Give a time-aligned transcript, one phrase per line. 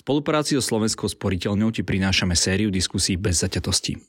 [0.00, 4.00] spolupráci so Slovenskou sporiteľňou ti prinášame sériu diskusí bez zaťatosti.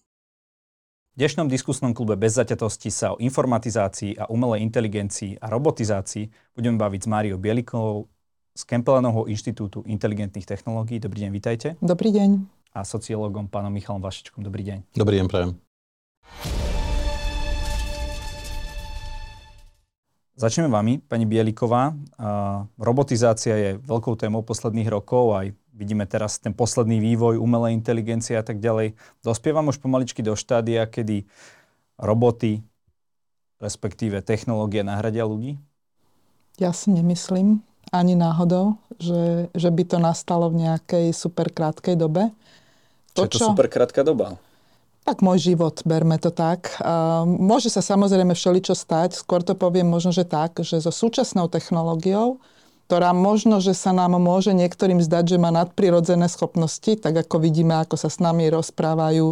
[1.12, 6.80] V dnešnom diskusnom klube bez zaťatosti sa o informatizácii a umelej inteligencii a robotizácii budeme
[6.80, 8.08] baviť s Máriou Bielikovou
[8.56, 11.04] z Kempelenovho inštitútu inteligentných technológií.
[11.04, 11.68] Dobrý deň, vitajte.
[11.84, 12.40] Dobrý deň.
[12.72, 14.40] A sociológom pánom Michalom Vašečkom.
[14.48, 14.96] Dobrý deň.
[14.96, 15.52] Dobrý deň, prajem.
[20.40, 21.94] Začneme vami, pani Bieliková.
[22.80, 28.44] Robotizácia je veľkou témou posledných rokov, aj vidíme teraz ten posledný vývoj umelej inteligencie a
[28.44, 28.94] tak ďalej.
[29.24, 31.26] Dospievam už pomaličky do štádia, kedy
[32.00, 32.64] roboty,
[33.58, 35.58] respektíve technológie nahradia ľudí?
[36.60, 42.32] Ja si nemyslím ani náhodou, že, že by to nastalo v nejakej super krátkej dobe.
[43.18, 43.48] To, čo je to čo...
[43.52, 44.40] super krátka doba?
[45.02, 46.78] Tak môj život, berme to tak.
[47.26, 52.38] Môže sa samozrejme všeličo stať, skôr to poviem možno, že tak, že so súčasnou technológiou,
[52.92, 57.72] ktorá možno, že sa nám môže niektorým zdať, že má nadprirodzené schopnosti, tak ako vidíme,
[57.80, 59.32] ako sa s nami rozprávajú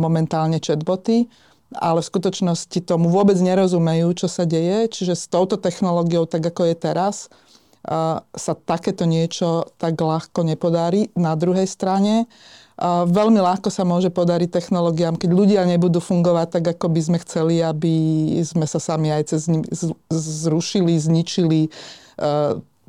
[0.00, 1.28] momentálne chatboty,
[1.76, 4.88] ale v skutočnosti tomu vôbec nerozumejú, čo sa deje.
[4.96, 7.28] Čiže s touto technológiou, tak ako je teraz,
[8.32, 11.12] sa takéto niečo tak ľahko nepodarí.
[11.12, 12.32] Na druhej strane,
[12.80, 17.60] veľmi ľahko sa môže podariť technológiám, keď ľudia nebudú fungovať tak, ako by sme chceli,
[17.60, 17.92] aby
[18.40, 19.52] sme sa sami aj cez
[20.08, 21.68] zrušili, zničili.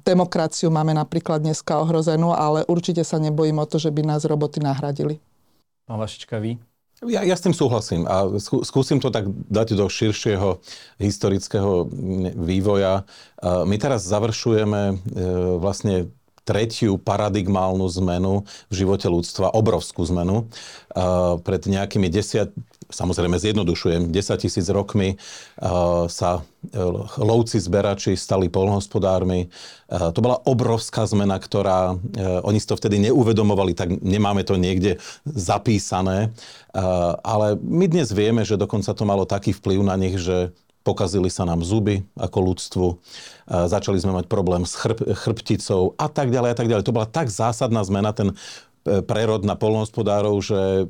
[0.01, 4.25] E, demokraciu máme napríklad dneska ohrozenú, ale určite sa nebojím o to, že by nás
[4.25, 5.21] roboty nahradili.
[5.85, 6.57] Pán Vašička, vy?
[7.01, 8.29] Ja, ja s tým súhlasím a
[8.61, 10.61] skúsim to tak dať do širšieho
[11.01, 11.89] historického
[12.37, 13.01] vývoja.
[13.01, 13.03] E,
[13.65, 14.95] my teraz završujeme e,
[15.57, 16.09] vlastne
[16.41, 20.49] tretiu paradigmálnu zmenu v živote ľudstva, obrovskú zmenu.
[21.45, 22.49] Pred nejakými desiat,
[22.91, 25.15] samozrejme zjednodušujem, 10 tisíc rokmi
[26.11, 26.41] sa e,
[27.17, 29.49] lovci zberači stali polnohospodármi.
[29.91, 31.99] To bola obrovská zmena, ktorá,
[32.47, 36.31] oni si to vtedy neuvedomovali, tak nemáme to niekde zapísané.
[37.27, 41.45] Ale my dnes vieme, že dokonca to malo taký vplyv na nich, že pokazili sa
[41.45, 42.87] nám zuby ako ľudstvu,
[43.69, 46.85] začali sme mať problém s chrb, chrbticou a tak ďalej a tak ďalej.
[46.89, 48.33] To bola tak zásadná zmena, ten
[48.81, 50.89] prerod na polnohospodárov, že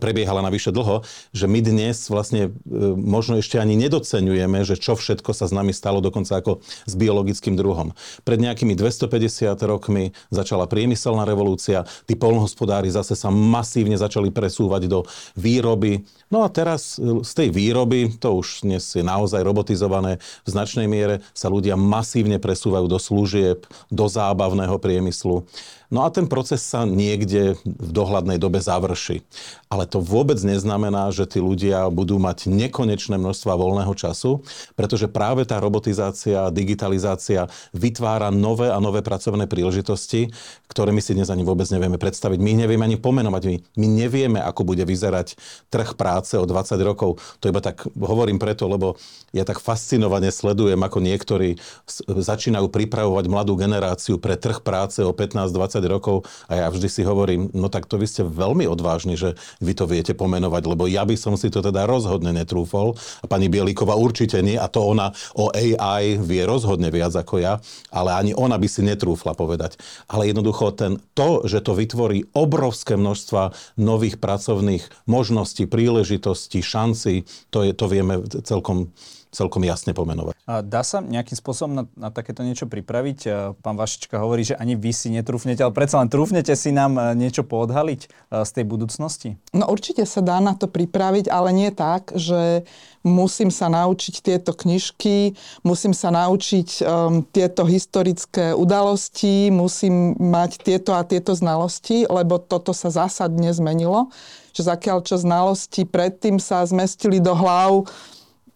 [0.00, 1.04] prebiehala navyše dlho,
[1.36, 2.50] že my dnes vlastne e,
[2.96, 7.52] možno ešte ani nedocenujeme, že čo všetko sa s nami stalo dokonca ako s biologickým
[7.52, 7.92] druhom.
[8.24, 15.04] Pred nejakými 250 rokmi začala priemyselná revolúcia, tí polnohospodári zase sa masívne začali presúvať do
[15.36, 16.00] výroby.
[16.32, 20.88] No a teraz e, z tej výroby, to už dnes je naozaj robotizované, v značnej
[20.88, 25.44] miere sa ľudia masívne presúvajú do služieb, do zábavného priemyslu.
[25.90, 29.22] No a ten proces sa niekde v dohľadnej dobe završí.
[29.70, 34.42] Ale to vôbec neznamená, že tí ľudia budú mať nekonečné množstva voľného času,
[34.74, 40.30] pretože práve tá robotizácia, digitalizácia vytvára nové a nové pracovné príležitosti,
[40.66, 42.38] ktoré my si dnes ani vôbec nevieme predstaviť.
[42.38, 43.42] My nevieme ani pomenovať.
[43.46, 45.38] My, my nevieme, ako bude vyzerať
[45.70, 47.18] trh práce o 20 rokov.
[47.42, 48.98] To iba tak hovorím preto, lebo
[49.34, 51.58] ja tak fascinovane sledujem, ako niektorí
[52.06, 57.52] začínajú pripravovať mladú generáciu pre trh práce o 15-20 rokov a ja vždy si hovorím,
[57.52, 61.12] no tak to vy ste veľmi odvážni, že vy to viete pomenovať, lebo ja by
[61.20, 65.52] som si to teda rozhodne netrúfol a pani Bielíková určite nie a to ona o
[65.52, 67.60] AI vie rozhodne viac ako ja,
[67.92, 69.76] ale ani ona by si netrúfla povedať.
[70.08, 77.66] Ale jednoducho ten, to, že to vytvorí obrovské množstva nových pracovných možností, príležitostí, šancí, to,
[77.66, 78.94] je, to vieme celkom
[79.36, 80.32] celkom jasne pomenovať.
[80.48, 83.52] A dá sa nejakým spôsobom na, na takéto niečo pripraviť?
[83.60, 87.12] Pán Vašička hovorí, že ani vy si netrúfnete, ale predsa len trúfnete si nám e,
[87.12, 88.08] niečo poodhaliť e,
[88.40, 89.28] z tej budúcnosti?
[89.52, 92.64] No určite sa dá na to pripraviť, ale nie tak, že
[93.06, 100.90] musím sa naučiť tieto knižky, musím sa naučiť um, tieto historické udalosti, musím mať tieto
[100.98, 104.10] a tieto znalosti, lebo toto sa zásadne zmenilo.
[104.58, 107.86] Že zakiaľ čo znalosti predtým sa zmestili do hlav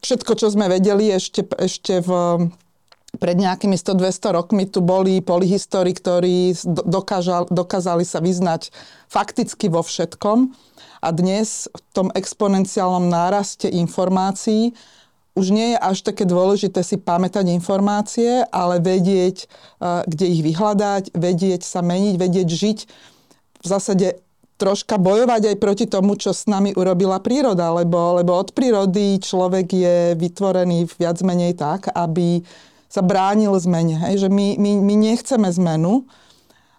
[0.00, 2.10] všetko, čo sme vedeli ešte, ešte v,
[3.16, 8.72] pred nejakými 100-200 rokmi tu boli polihistori, ktorí dokážal, dokázali sa vyznať
[9.08, 10.52] fakticky vo všetkom.
[11.00, 14.76] A dnes v tom exponenciálnom náraste informácií
[15.38, 19.46] už nie je až také dôležité si pamätať informácie, ale vedieť,
[19.80, 22.78] kde ich vyhľadať, vedieť sa meniť, vedieť žiť
[23.62, 24.20] v zásade
[24.60, 29.66] troška bojovať aj proti tomu, čo s nami urobila príroda, lebo, lebo od prírody človek
[29.72, 32.44] je vytvorený viac menej tak, aby
[32.92, 33.96] sa bránil zmene.
[34.04, 34.26] Hej?
[34.26, 36.04] Že my, my, my nechceme zmenu,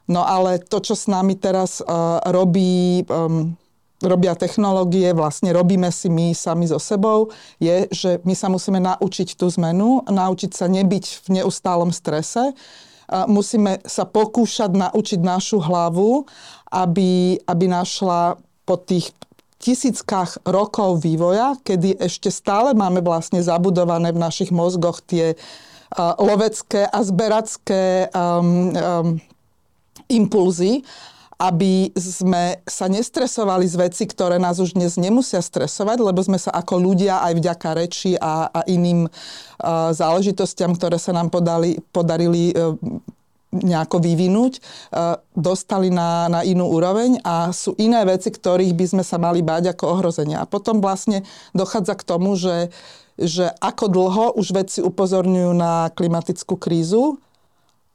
[0.05, 3.57] no ale to, čo s nami teraz uh, robí, um,
[4.05, 9.33] robia technológie, vlastne robíme si my sami so sebou, je, že my sa musíme naučiť
[9.33, 12.53] tú zmenu, naučiť sa nebyť v neustálom strese,
[13.27, 16.25] musíme sa pokúšať naučiť našu hlavu,
[16.71, 19.11] aby, aby našla po tých
[19.61, 26.89] tisíckach rokov vývoja, kedy ešte stále máme vlastne zabudované v našich mozgoch tie uh, lovecké
[26.89, 29.07] a zberacké um, um,
[30.09, 30.81] impulzy,
[31.37, 36.53] aby sme sa nestresovali z veci, ktoré nás už dnes nemusia stresovať, lebo sme sa
[36.53, 42.53] ako ľudia aj vďaka reči a, a iným uh, záležitostiam, ktoré sa nám podali, podarili
[42.53, 42.77] uh,
[43.51, 49.03] nejako vyvinúť, uh, dostali na, na inú úroveň a sú iné veci, ktorých by sme
[49.03, 50.39] sa mali báť ako ohrozenia.
[50.41, 52.71] A potom vlastne dochádza k tomu, že,
[53.19, 57.19] že ako dlho už vedci upozorňujú na klimatickú krízu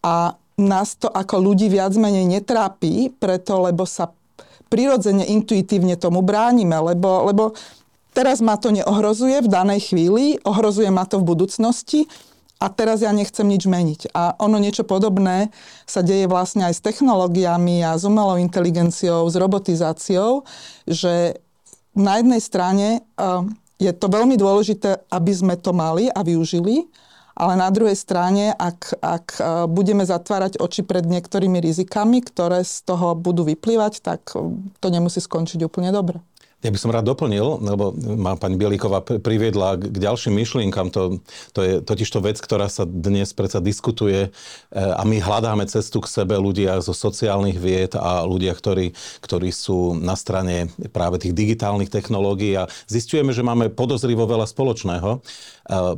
[0.04, 4.12] a nás to ako ľudí viac menej netrápi, preto lebo sa
[4.72, 7.44] prirodzene, intuitívne tomu bránime, lebo, lebo
[8.16, 12.00] teraz ma to neohrozuje v danej chvíli, ohrozuje ma to v budúcnosti
[12.56, 14.16] a teraz ja nechcem nič meniť.
[14.16, 15.52] A ono niečo podobné
[15.84, 20.48] sa deje vlastne aj s technológiami a s umelou inteligenciou, s robotizáciou,
[20.88, 21.36] že
[21.92, 23.44] na jednej strane uh,
[23.76, 26.88] je to veľmi dôležité, aby sme to mali a využili,
[27.36, 32.88] ale na druhej strane, ak, ak e, budeme zatvárať oči pred niektorými rizikami, ktoré z
[32.88, 34.32] toho budú vyplývať, tak
[34.80, 36.24] to nemusí skončiť úplne dobre.
[36.64, 40.88] Ja by som rád doplnil, lebo ma pani Bielíková priviedla k ďalším myšlienkam.
[40.88, 41.20] To,
[41.52, 44.30] to je totiž to vec, ktorá sa dnes predsa diskutuje e,
[44.72, 50.00] a my hľadáme cestu k sebe ľudia zo sociálnych vied a ľudia, ktorí, ktorí sú
[50.00, 55.20] na strane práve tých digitálnych technológií a zistujeme, že máme podozrivo veľa spoločného.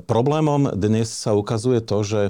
[0.09, 2.20] Problémom dnes sa ukazuje to, že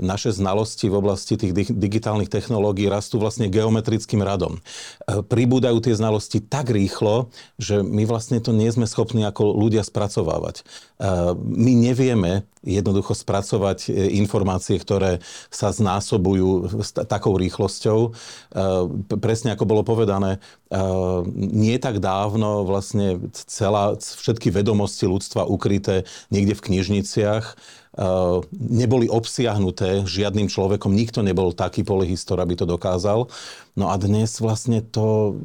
[0.00, 4.58] naše znalosti v oblasti tých digitálnych technológií rastú vlastne geometrickým radom.
[4.58, 4.60] E,
[5.20, 7.28] pribúdajú tie znalosti tak rýchlo,
[7.60, 10.64] že my vlastne to nie sme schopní ako ľudia spracovávať.
[11.00, 18.12] E, my nevieme jednoducho spracovať e, informácie, ktoré sa znásobujú s takou rýchlosťou.
[19.08, 20.44] Presne ako bolo povedané,
[21.34, 27.56] nie tak dávno vlastne celá, všetky vedomosti ľudstva ukryté niekde v knižniciach
[28.54, 33.26] neboli obsiahnuté žiadnym človekom, nikto nebol taký polyhistor, aby to dokázal.
[33.80, 35.38] No a dnes vlastne to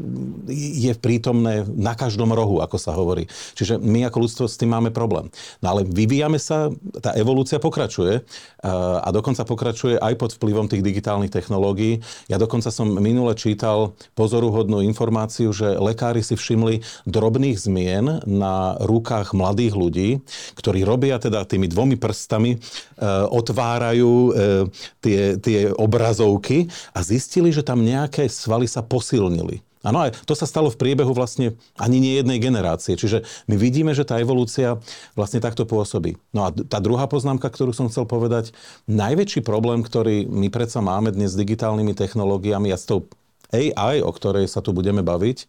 [0.52, 3.32] je prítomné na každom rohu, ako sa hovorí.
[3.56, 5.32] Čiže my ako ľudstvo s tým máme problém.
[5.64, 8.68] No ale vyvíjame sa, tá evolúcia pokračuje eh,
[9.00, 12.04] a dokonca pokračuje aj pod vplyvom tých digitálnych technológií.
[12.28, 19.38] Ja dokonca som minule čítal pozoruhodnú informáciu, že lekári si všimli drobných zmien na rukách
[19.38, 20.10] mladých ľudí,
[20.60, 22.58] ktorí robia teda tými dvomi prstami prstami e,
[23.34, 24.32] otvárajú e,
[25.02, 29.66] tie, tie obrazovky a zistili, že tam nejaké svaly sa posilnili.
[29.86, 32.98] Áno, aj to sa stalo v priebehu vlastne ani nie jednej generácie.
[32.98, 34.82] Čiže my vidíme, že tá evolúcia
[35.14, 36.18] vlastne takto pôsobí.
[36.34, 38.50] No a tá druhá poznámka, ktorú som chcel povedať,
[38.90, 43.06] najväčší problém, ktorý my predsa máme dnes s digitálnymi technológiami a s tou
[43.54, 45.46] AI, o ktorej sa tu budeme baviť,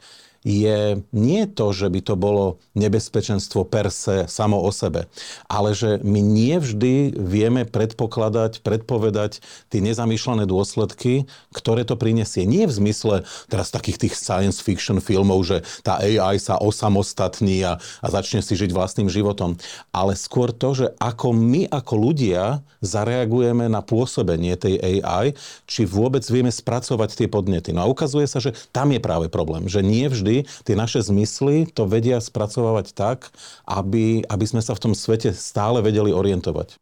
[0.46, 5.10] je nie to, že by to bolo nebezpečenstvo per se samo o sebe,
[5.50, 9.42] ale že my nie vždy vieme predpokladať, predpovedať
[9.74, 12.46] tie nezamýšľané dôsledky, ktoré to prinesie.
[12.46, 17.82] Nie v zmysle teraz takých tých science fiction filmov, že tá AI sa osamostatní a,
[17.82, 19.58] a začne si žiť vlastným životom,
[19.90, 25.34] ale skôr to, že ako my ako ľudia zareagujeme na pôsobenie tej AI,
[25.66, 27.74] či vôbec vieme spracovať tie podnety.
[27.74, 31.70] No a ukazuje sa, že tam je práve problém, že nie vždy tie naše zmysly
[31.72, 33.32] to vedia spracovávať tak,
[33.64, 36.76] aby, aby sme sa v tom svete stále vedeli orientovať.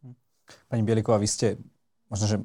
[0.66, 1.46] Pani Bieliková, vy ste
[2.10, 2.36] možno, že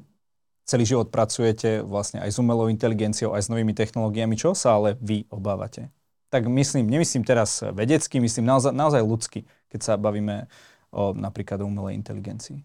[0.68, 4.38] celý život pracujete vlastne aj s umelou inteligenciou, aj s novými technológiami.
[4.38, 5.90] Čo sa ale vy obávate?
[6.30, 10.46] Tak myslím, nemyslím teraz vedecky, myslím naozaj, naozaj ľudsky, keď sa bavíme
[10.94, 12.62] o napríklad o umelej inteligencii.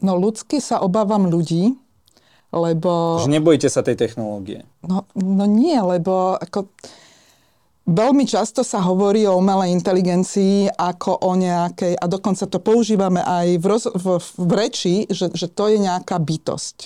[0.00, 1.76] No ľudsky sa obávam ľudí,
[2.52, 3.20] lebo...
[3.20, 4.64] Že nebojíte sa tej technológie?
[4.84, 6.72] No, no nie, lebo ako
[7.82, 13.58] Veľmi často sa hovorí o umelej inteligencii ako o nejakej, a dokonca to používame aj
[13.58, 16.76] v, roz, v, v reči, že, že to je nejaká bytosť.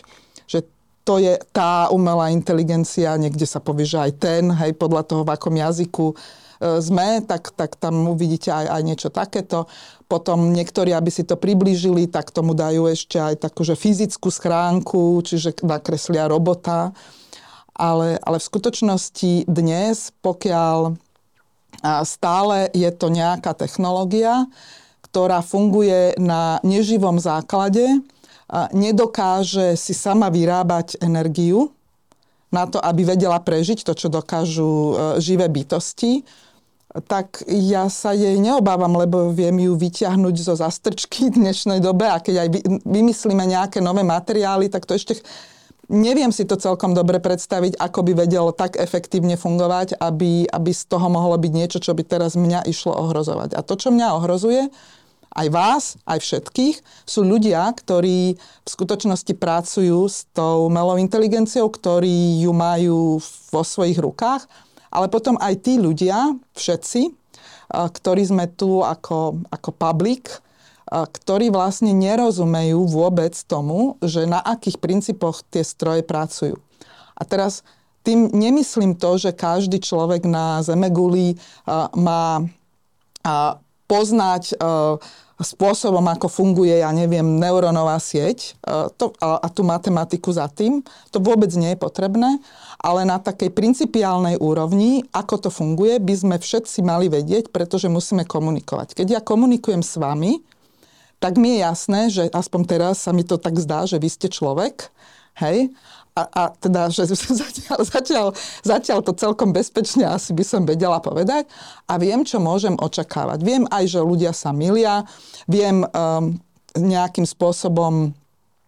[0.49, 0.59] Že
[1.05, 5.37] to je tá umelá inteligencia, niekde sa povie, že aj ten, hej, podľa toho, v
[5.37, 6.15] akom jazyku e,
[6.81, 9.69] sme, tak, tak tam uvidíte aj, aj niečo takéto.
[10.09, 15.21] Potom niektorí, aby si to priblížili, tak tomu dajú ešte aj takú, že fyzickú schránku,
[15.21, 16.97] čiže nakreslia robota
[17.77, 20.97] ale, ale v skutočnosti dnes, pokiaľ
[22.09, 24.49] stále je to nejaká technológia,
[25.05, 28.01] ktorá funguje na neživom základe,
[28.73, 31.77] nedokáže si sama vyrábať energiu
[32.49, 36.23] na to, aby vedela prežiť to, čo dokážu e, živé bytosti,
[37.11, 42.23] tak ja sa jej neobávam, lebo viem ju vyťahnuť zo zastrčky v dnešnej dobe a
[42.23, 42.49] keď aj
[42.87, 45.21] vymyslíme nejaké nové materiály, tak to ešte
[45.87, 50.83] Neviem si to celkom dobre predstaviť, ako by vedelo tak efektívne fungovať, aby, aby z
[50.91, 53.55] toho mohlo byť niečo, čo by teraz mňa išlo ohrozovať.
[53.55, 54.67] A to, čo mňa ohrozuje,
[55.37, 56.77] aj vás, aj všetkých,
[57.07, 64.01] sú ľudia, ktorí v skutočnosti pracujú s tou umelou inteligenciou, ktorí ju majú vo svojich
[64.01, 64.49] rukách,
[64.91, 67.13] ale potom aj tí ľudia, všetci,
[67.71, 70.41] ktorí sme tu ako, ako public,
[70.87, 76.63] ktorí vlastne nerozumejú vôbec tomu, že na akých princípoch tie stroje pracujú.
[77.19, 77.67] A teraz
[78.07, 81.35] tým nemyslím to, že každý človek na Zemeguli
[81.99, 82.47] má
[83.91, 84.55] poznať
[85.37, 88.57] spôsobom, ako funguje, ja neviem, neurónová sieť
[88.97, 90.81] to, a, a tú matematiku za tým.
[91.13, 92.41] To vôbec nie je potrebné,
[92.81, 98.25] ale na takej principiálnej úrovni, ako to funguje, by sme všetci mali vedieť, pretože musíme
[98.25, 98.97] komunikovať.
[98.97, 100.41] Keď ja komunikujem s vami,
[101.19, 104.29] tak mi je jasné, že aspoň teraz sa mi to tak zdá, že vy ste
[104.29, 104.93] človek,
[105.41, 105.73] hej,
[106.17, 107.05] a, a teda, že
[107.45, 108.27] zatiaľ, zatiaľ,
[108.65, 111.45] zatiaľ to celkom bezpečne asi by som vedela povedať
[111.85, 113.45] a viem, čo môžem očakávať.
[113.45, 115.05] Viem aj, že ľudia sa milia,
[115.45, 116.41] viem um,
[116.77, 118.17] nejakým spôsobom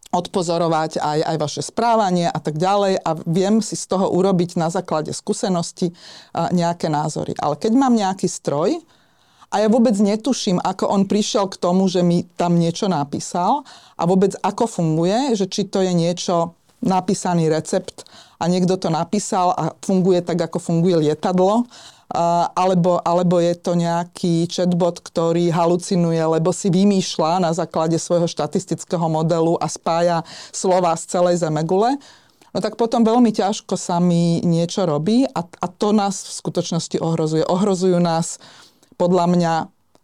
[0.09, 4.73] odpozorovať aj, aj vaše správanie a tak ďalej a viem si z toho urobiť na
[4.73, 5.93] základe skúsenosti
[6.33, 7.37] nejaké názory.
[7.37, 8.81] Ale keď mám nejaký stroj,
[9.49, 13.65] a ja vôbec netuším, ako on prišiel k tomu, že mi tam niečo napísal
[13.97, 16.53] a vôbec ako funguje, že či to je niečo
[16.85, 18.05] napísaný recept
[18.39, 21.67] a niekto to napísal a funguje tak, ako funguje lietadlo,
[22.55, 29.09] alebo, alebo je to nejaký chatbot, ktorý halucinuje, lebo si vymýšľa na základe svojho štatistického
[29.13, 32.01] modelu a spája slova z celej zemegule,
[32.53, 36.97] no tak potom veľmi ťažko sa mi niečo robí a, a to nás v skutočnosti
[36.97, 37.45] ohrozuje.
[37.45, 38.41] Ohrozujú nás
[38.99, 39.55] podľa mňa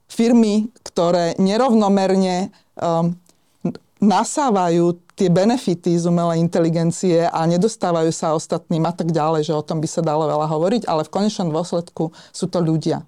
[0.07, 3.19] firmy, ktoré nerovnomerne um,
[3.99, 9.63] nasávajú tie benefity z umelej inteligencie a nedostávajú sa ostatným a tak ďalej, že o
[9.63, 13.07] tom by sa dalo veľa hovoriť, ale v konečnom dôsledku sú to ľudia.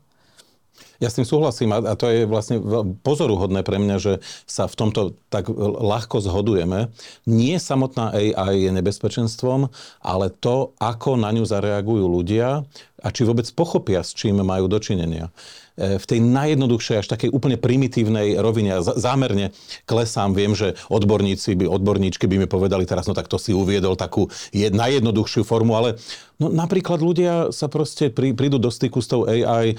[0.96, 2.56] Ja s tým súhlasím a to je vlastne
[3.04, 4.12] pozoruhodné pre mňa, že
[4.48, 6.88] sa v tomto tak ľahko zhodujeme.
[7.28, 9.68] Nie samotná AI je nebezpečenstvom,
[10.00, 12.64] ale to, ako na ňu zareagujú ľudia
[13.00, 15.28] a či vôbec pochopia, s čím majú dočinenia.
[15.76, 18.80] E, v tej najjednoduchšej, až takej úplne primitívnej rovine.
[18.80, 19.52] Zámerne
[19.84, 23.92] klesám, viem, že odborníci by, odborníčky by mi povedali teraz, no tak to si uviedol
[23.92, 26.00] takú najjednoduchšiu formu, ale
[26.40, 29.76] no, napríklad ľudia sa proste prí, prídu do styku s tou AI e,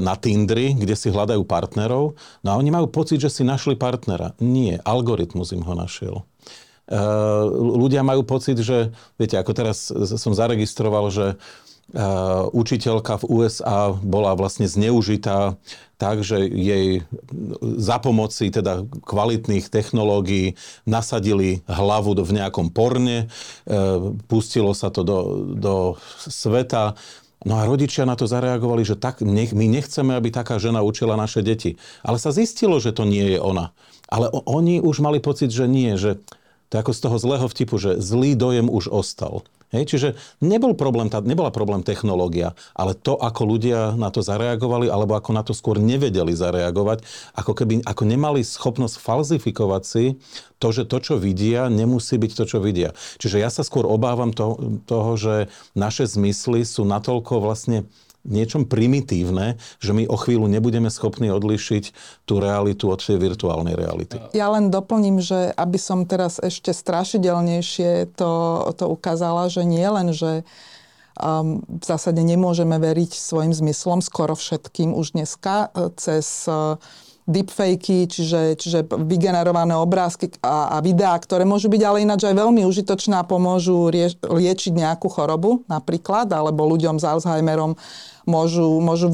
[0.00, 4.32] na Tindri, kde si hľadajú partnerov, no a oni majú pocit, že si našli partnera.
[4.40, 6.24] Nie, algoritmus im ho našiel.
[6.84, 7.48] Uh,
[7.80, 9.88] ľudia majú pocit, že, viete, ako teraz
[10.20, 11.40] som zaregistroval, že
[12.50, 15.60] učiteľka v USA bola vlastne zneužitá
[15.94, 17.06] tak, že jej
[17.62, 23.72] za pomoci teda kvalitných technológií nasadili hlavu v nejakom porne, e,
[24.26, 25.18] pustilo sa to do,
[25.54, 25.74] do
[26.18, 26.98] sveta.
[27.46, 31.14] No a rodičia na to zareagovali, že tak, nech, my nechceme, aby taká žena učila
[31.14, 31.78] naše deti.
[32.02, 33.70] Ale sa zistilo, že to nie je ona.
[34.10, 36.18] Ale oni už mali pocit, že nie, že
[36.74, 39.46] to ako z toho zlého vtipu, že zlý dojem už ostal.
[39.74, 44.86] Hej, čiže nebol problém, tá, nebola problém technológia, ale to, ako ľudia na to zareagovali,
[44.86, 47.02] alebo ako na to skôr nevedeli zareagovať,
[47.34, 50.04] ako keby ako nemali schopnosť falzifikovať si
[50.62, 52.94] to, že to, čo vidia, nemusí byť to, čo vidia.
[53.18, 55.34] Čiže ja sa skôr obávam to, toho, že
[55.74, 57.90] naše zmysly sú natoľko vlastne
[58.24, 61.84] niečom primitívne, že my o chvíľu nebudeme schopní odlišiť
[62.24, 64.16] tú realitu od tej virtuálnej reality.
[64.32, 68.32] Ja len doplním, že aby som teraz ešte strašidelnejšie to,
[68.74, 70.42] to ukázala, že nie len, že
[71.20, 76.80] um, v zásade nemôžeme veriť svojim zmyslom skoro všetkým už dneska e, cez uh,
[77.24, 82.68] deepfakey, čiže, čiže vygenerované obrázky a, a videá, ktoré môžu byť ale ináč aj veľmi
[82.68, 87.80] užitočné a pomôžu rie, liečiť nejakú chorobu napríklad, alebo ľuďom s Alzheimerom
[88.28, 89.08] môžu, môžu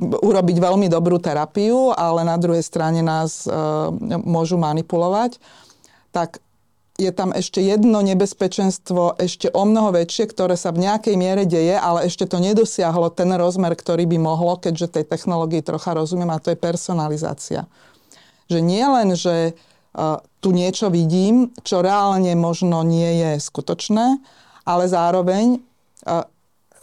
[0.00, 3.50] urobiť veľmi dobrú terapiu, ale na druhej strane nás e,
[4.20, 5.40] môžu manipulovať.
[6.12, 6.44] Tak
[6.94, 11.74] je tam ešte jedno nebezpečenstvo, ešte o mnoho väčšie, ktoré sa v nejakej miere deje,
[11.74, 16.38] ale ešte to nedosiahlo ten rozmer, ktorý by mohlo, keďže tej technológii trocha rozumiem, a
[16.38, 17.66] to je personalizácia.
[18.46, 24.22] Že nie len, že uh, tu niečo vidím, čo reálne možno nie je skutočné,
[24.62, 25.58] ale zároveň
[26.06, 26.30] uh,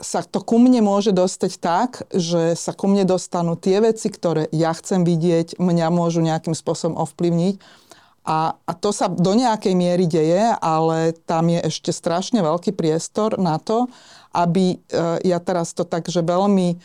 [0.03, 4.51] sa to ku mne môže dostať tak, že sa ku mne dostanú tie veci, ktoré
[4.51, 7.79] ja chcem vidieť, mňa môžu nejakým spôsobom ovplyvniť
[8.21, 13.41] a, a to sa do nejakej miery deje, ale tam je ešte strašne veľký priestor
[13.41, 13.89] na to,
[14.29, 16.77] aby, e, ja teraz to tak, že veľmi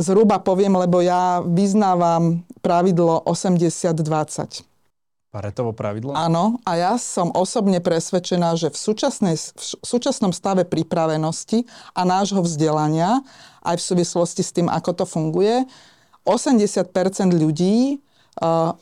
[0.00, 4.64] zhruba poviem, lebo ja vyznávam pravidlo 80-20.
[5.28, 6.16] Paretovo pravidlo?
[6.16, 12.40] Áno, a ja som osobne presvedčená, že v, súčasnej, v súčasnom stave pripravenosti a nášho
[12.40, 13.20] vzdelania,
[13.60, 15.68] aj v súvislosti s tým, ako to funguje,
[16.24, 16.88] 80
[17.36, 18.00] ľudí
[18.40, 18.72] uh,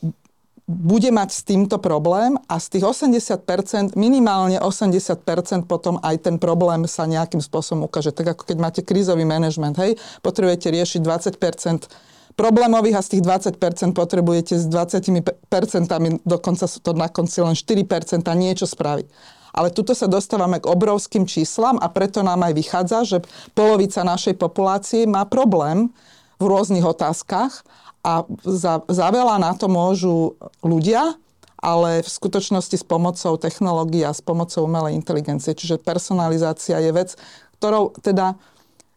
[0.65, 6.89] bude mať s týmto problém a z tých 80%, minimálne 80% potom aj ten problém
[6.89, 8.09] sa nejakým spôsobom ukáže.
[8.09, 9.93] Tak ako keď máte krízový manažment, hej,
[10.25, 11.85] potrebujete riešiť 20%
[12.33, 18.25] problémových a z tých 20% potrebujete s 20%, dokonca sú to na konci len 4%
[18.33, 19.07] niečo spraviť.
[19.55, 23.17] Ale tuto sa dostávame k obrovským číslam a preto nám aj vychádza, že
[23.55, 25.95] polovica našej populácie má problém
[26.39, 27.63] v rôznych otázkach
[28.05, 31.17] a za, za veľa na to môžu ľudia,
[31.57, 35.57] ale v skutočnosti s pomocou technológií a s pomocou umelej inteligencie.
[35.57, 37.09] Čiže personalizácia je vec,
[37.57, 38.37] ktorou teda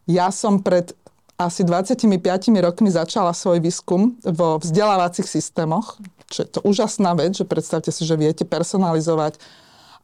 [0.05, 0.93] ja som pred
[1.39, 2.03] asi 25
[2.59, 5.95] rokmi začala svoj výskum vo vzdelávacích systémoch,
[6.27, 9.39] čo je to úžasná vec, že predstavte si, že viete personalizovať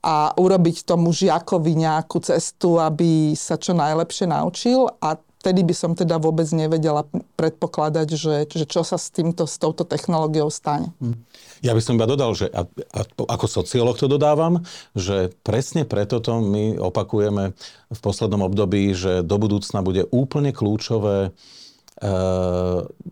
[0.06, 5.94] a urobiť tomu žiakovi nejakú cestu, aby sa čo najlepšie naučil a vtedy by som
[5.94, 7.06] teda vôbec nevedela
[7.38, 10.90] predpokladať, že, že čo sa s týmto, s touto technológiou stane.
[10.98, 11.22] Hm.
[11.62, 14.66] Ja by som iba dodal, že a, a, ako sociolog to dodávam,
[14.98, 17.54] že presne preto to my opakujeme
[17.94, 22.10] v poslednom období, že do budúcna bude úplne kľúčové e,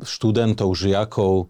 [0.02, 1.46] študentov, žiakov, e,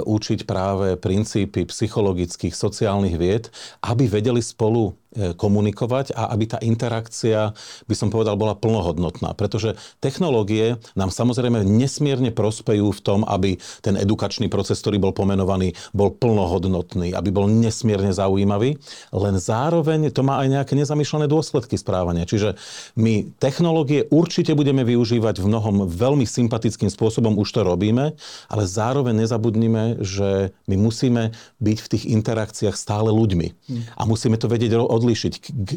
[0.00, 3.52] učiť práve princípy psychologických, sociálnych vied,
[3.84, 7.54] aby vedeli spolu komunikovať a aby tá interakcia,
[7.86, 9.32] by som povedal, bola plnohodnotná.
[9.38, 15.72] Pretože technológie nám samozrejme nesmierne prospejú v tom, aby ten edukačný proces, ktorý bol pomenovaný,
[15.94, 18.76] bol plnohodnotný, aby bol nesmierne zaujímavý,
[19.14, 22.26] len zároveň to má aj nejaké nezamýšľané dôsledky správania.
[22.26, 22.58] Čiže
[22.98, 28.14] my technológie určite budeme využívať v mnohom veľmi sympatickým spôsobom, už to robíme,
[28.50, 31.30] ale zároveň nezabudnime, že my musíme
[31.62, 33.46] byť v tých interakciách stále ľuďmi.
[33.70, 33.82] Hmm.
[33.94, 35.34] A musíme to vedieť od odlišiť,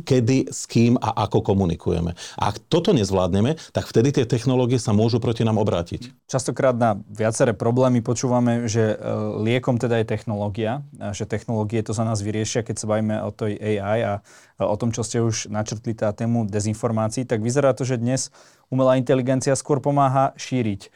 [0.07, 2.15] kedy, s kým a ako komunikujeme.
[2.39, 6.15] A ak toto nezvládneme, tak vtedy tie technológie sa môžu proti nám obrátiť.
[6.31, 9.03] Častokrát na viaceré problémy počúvame, že e,
[9.43, 13.59] liekom teda je technológia, že technológie to za nás vyriešia, keď sa bavíme o tej
[13.59, 14.13] AI a
[14.63, 18.31] o tom, čo ste už načrtli, tá tému dezinformácií, tak vyzerá to, že dnes
[18.71, 20.87] umelá inteligencia skôr pomáha šíriť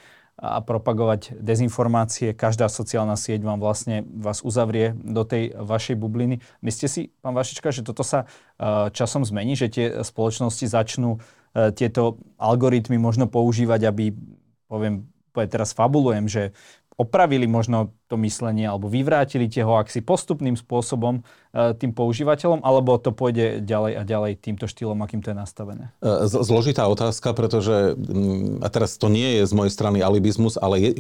[0.42, 2.34] a propagovať dezinformácie.
[2.34, 6.42] Každá sociálna sieť vám vlastne vás uzavrie do tej vašej bubliny.
[6.66, 8.26] Myslíte si, pán Vašička, že toto sa
[8.58, 11.22] e, časom zmení, že tie spoločnosti začnú
[11.54, 14.18] e, tieto algoritmy možno používať, aby,
[14.66, 15.06] poviem,
[15.46, 16.58] teraz fabulujem, že
[16.98, 21.24] opravili možno to myslenie alebo vyvrátili tie hoaxy postupným spôsobom
[21.56, 25.96] e, tým používateľom, alebo to pôjde ďalej a ďalej týmto štýlom, akým to je nastavené?
[26.04, 30.92] E, zložitá otázka, pretože, mm, a teraz to nie je z mojej strany alibizmus, ale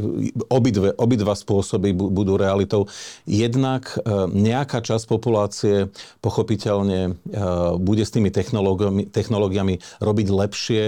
[0.47, 2.87] obidve, obidva spôsoby budú realitou.
[3.27, 3.99] Jednak e,
[4.31, 5.91] nejaká časť populácie
[6.23, 7.19] pochopiteľne
[7.81, 10.83] bude s tými technológiami, technológiami robiť lepšie,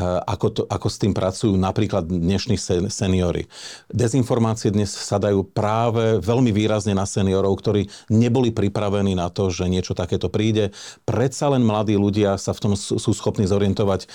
[0.00, 2.56] ako, to, ako s tým pracujú napríklad dnešní
[2.88, 3.50] seniory.
[3.90, 9.68] Dezinformácie dnes sa dajú práve veľmi výrazne na seniorov, ktorí neboli pripravení na to, že
[9.68, 10.72] niečo takéto príde.
[11.04, 14.08] Predsa len mladí ľudia sa v tom sú schopní zorientovať e,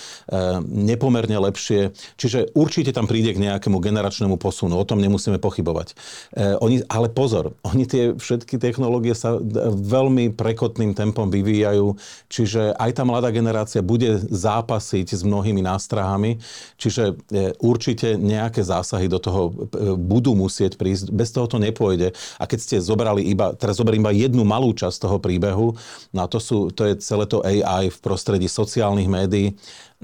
[0.66, 1.94] nepomerne lepšie.
[2.18, 4.74] Čiže určite tam príde k nejakému generačnému posunu.
[4.74, 5.94] O tom nemusíme pochybovať.
[6.34, 9.38] E, oni, ale pozor, oni tie všetky technológie sa
[9.70, 11.94] veľmi prekotným tempom vyvíjajú,
[12.26, 16.42] čiže aj tá mladá generácia bude zápasiť s mnohými nástrahami,
[16.74, 19.54] čiže e, určite nejaké zásahy do toho
[19.94, 21.14] budú musieť prísť.
[21.14, 22.16] Bez toho to nepôjde.
[22.40, 25.76] A keď ste zobrali iba, teraz zoberiem iba jednu malú časť toho príbehu,
[26.16, 29.52] no a to, sú, to je celé to AI v prostredí sociálnych médií,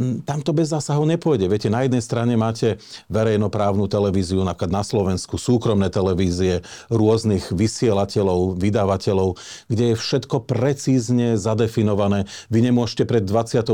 [0.00, 1.44] tam to bez zásahov nepôjde.
[1.52, 2.80] Viete, na jednej strane máte
[3.12, 9.36] verejnoprávnu televíziu, napríklad na Slovensku, súkromné televízie, rôznych vysielateľov, vydávateľov,
[9.68, 12.24] kde je všetko precízne zadefinované.
[12.48, 13.68] Vy nemôžete pred 22.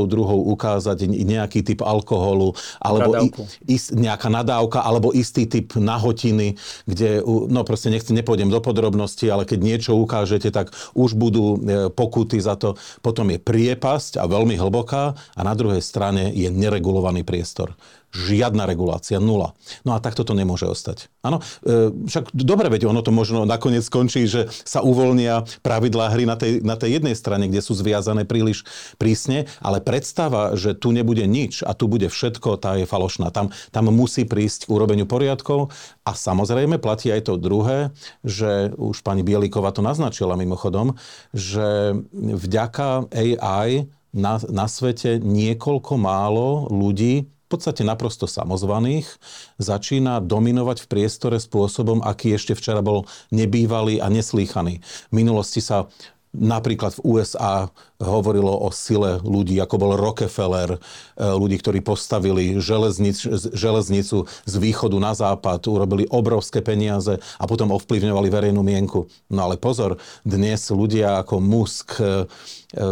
[0.59, 2.51] ukázať nejaký typ alkoholu,
[2.83, 3.31] alebo i,
[3.71, 9.47] ist, nejaká nadávka, alebo istý typ nahotiny, kde, no proste nechcem, nepôjdem do podrobností, ale
[9.47, 12.75] keď niečo ukážete, tak už budú e, pokuty za to.
[12.99, 17.77] Potom je priepasť a veľmi hlboká a na druhej strane strane je neregulovaný priestor.
[18.09, 19.53] Žiadna regulácia, nula.
[19.85, 21.13] No a takto to nemôže ostať.
[21.21, 26.25] Áno, e, však dobre, veď ono to možno nakoniec skončí, že sa uvoľnia pravidlá hry
[26.25, 28.65] na tej, na tej jednej strane, kde sú zviazané príliš
[28.97, 33.29] prísne, ale predstava, že tu nebude nič a tu bude všetko, tá je falošná.
[33.29, 35.69] Tam, tam musí prísť k urobeniu poriadkov
[36.01, 37.93] a samozrejme platí aj to druhé,
[38.25, 40.97] že už pani Bieliková to naznačila mimochodom,
[41.29, 49.09] že vďaka AI na, na svete niekoľko málo ľudí podstate naprosto samozvaných
[49.57, 54.79] začína dominovať v priestore spôsobom, aký ešte včera bol nebývalý a neslýchaný.
[55.09, 55.89] V minulosti sa
[56.29, 60.79] Napríklad v USA hovorilo o sile ľudí, ako bol Rockefeller, e,
[61.17, 63.17] ľudí, ktorí postavili železnic,
[63.57, 69.09] železnicu z východu na západ, urobili obrovské peniaze a potom ovplyvňovali verejnú mienku.
[69.33, 72.85] No ale pozor, dnes ľudia ako Musk, e, e,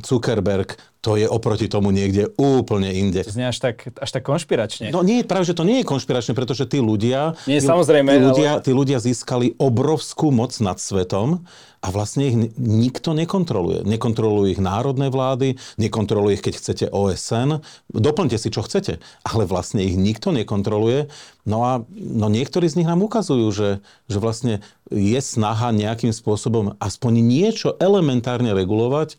[0.00, 3.26] Zuckerberg, to je oproti tomu niekde úplne inde.
[3.26, 4.94] Znie až tak, až tak konšpiračne.
[4.94, 8.22] No nie, práve, že to nie je konšpiračne, pretože tí ľudia, nie, tí, samozrejme, tí,
[8.22, 8.62] ľudia ale...
[8.62, 11.42] tí ľudia získali obrovskú moc nad svetom
[11.82, 13.82] a vlastne ich nikto nekontroluje.
[13.82, 17.58] Nekontrolujú ich národné vlády, nekontroluje ich, keď chcete OSN.
[17.90, 21.10] Doplňte si, čo chcete, ale vlastne ich nikto nekontroluje.
[21.42, 23.70] No a no niektorí z nich nám ukazujú, že,
[24.06, 24.62] že vlastne
[24.94, 29.18] je snaha nejakým spôsobom aspoň niečo elementárne regulovať,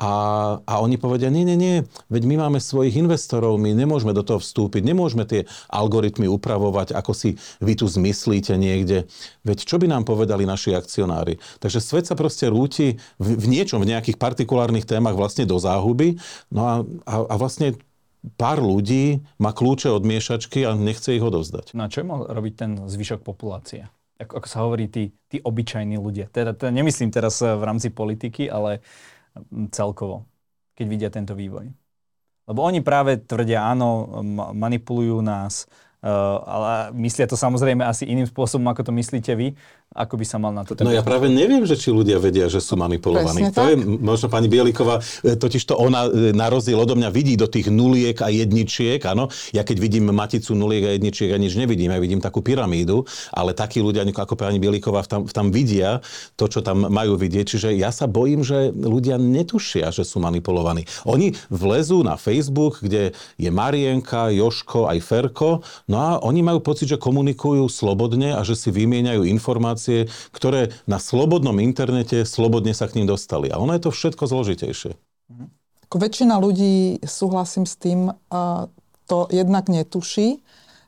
[0.00, 0.12] a,
[0.64, 1.76] a oni povedia, nie, nie, nie,
[2.08, 7.12] veď my máme svojich investorov, my nemôžeme do toho vstúpiť, nemôžeme tie algoritmy upravovať, ako
[7.12, 9.06] si vy tu zmyslíte niekde.
[9.44, 11.38] Veď čo by nám povedali naši akcionári?
[11.60, 16.16] Takže svet sa proste rúti v, v niečom, v nejakých partikulárnych témach vlastne do záhuby.
[16.48, 16.74] No a,
[17.04, 17.76] a, a vlastne
[18.38, 21.74] pár ľudí má kľúče od miešačky a nechce ich odovzdať.
[21.74, 23.90] No a čo mal robiť ten zvyšok populácie?
[24.22, 26.30] Ako, ako sa hovorí, tí, tí obyčajní ľudia.
[26.30, 28.78] Teda, teda nemyslím teraz v rámci politiky, ale
[29.72, 30.28] celkovo,
[30.76, 31.70] keď vidia tento vývoj.
[32.42, 34.20] Lebo oni práve tvrdia, áno,
[34.52, 35.70] manipulujú nás,
[36.02, 39.54] Eh, ale myslia to samozrejme asi iným spôsobom, ako to myslíte vy.
[39.92, 40.76] Ako by sa mal na to...
[40.80, 43.48] No ja práve neviem, že či ľudia vedia, že sú manipulovaní.
[43.48, 43.70] Presne to tak.
[43.72, 47.48] je možno pani Bieliková, eh, totiž to ona eh, na rozdiel odo mňa vidí do
[47.48, 49.32] tých nuliek a jedničiek, áno.
[49.52, 53.52] Ja keď vidím maticu nuliek a jedničiek, ja nič nevidím, ja vidím takú pyramídu, ale
[53.52, 56.04] takí ľudia ako pani Bieliková tam, tam vidia
[56.36, 57.44] to, čo tam majú vidieť.
[57.48, 60.84] Čiže ja sa bojím, že ľudia netušia, že sú manipulovaní.
[61.08, 66.86] Oni vlezú na Facebook, kde je Marienka, Joško, aj Ferko, No a oni majú pocit,
[66.86, 69.81] že komunikujú slobodne a že si vymieňajú informácie,
[70.34, 73.48] ktoré na slobodnom internete slobodne sa k ním dostali.
[73.48, 74.92] A ono je to všetko zložitejšie.
[75.88, 78.12] Ako väčšina ľudí, súhlasím s tým,
[79.06, 80.40] to jednak netuší,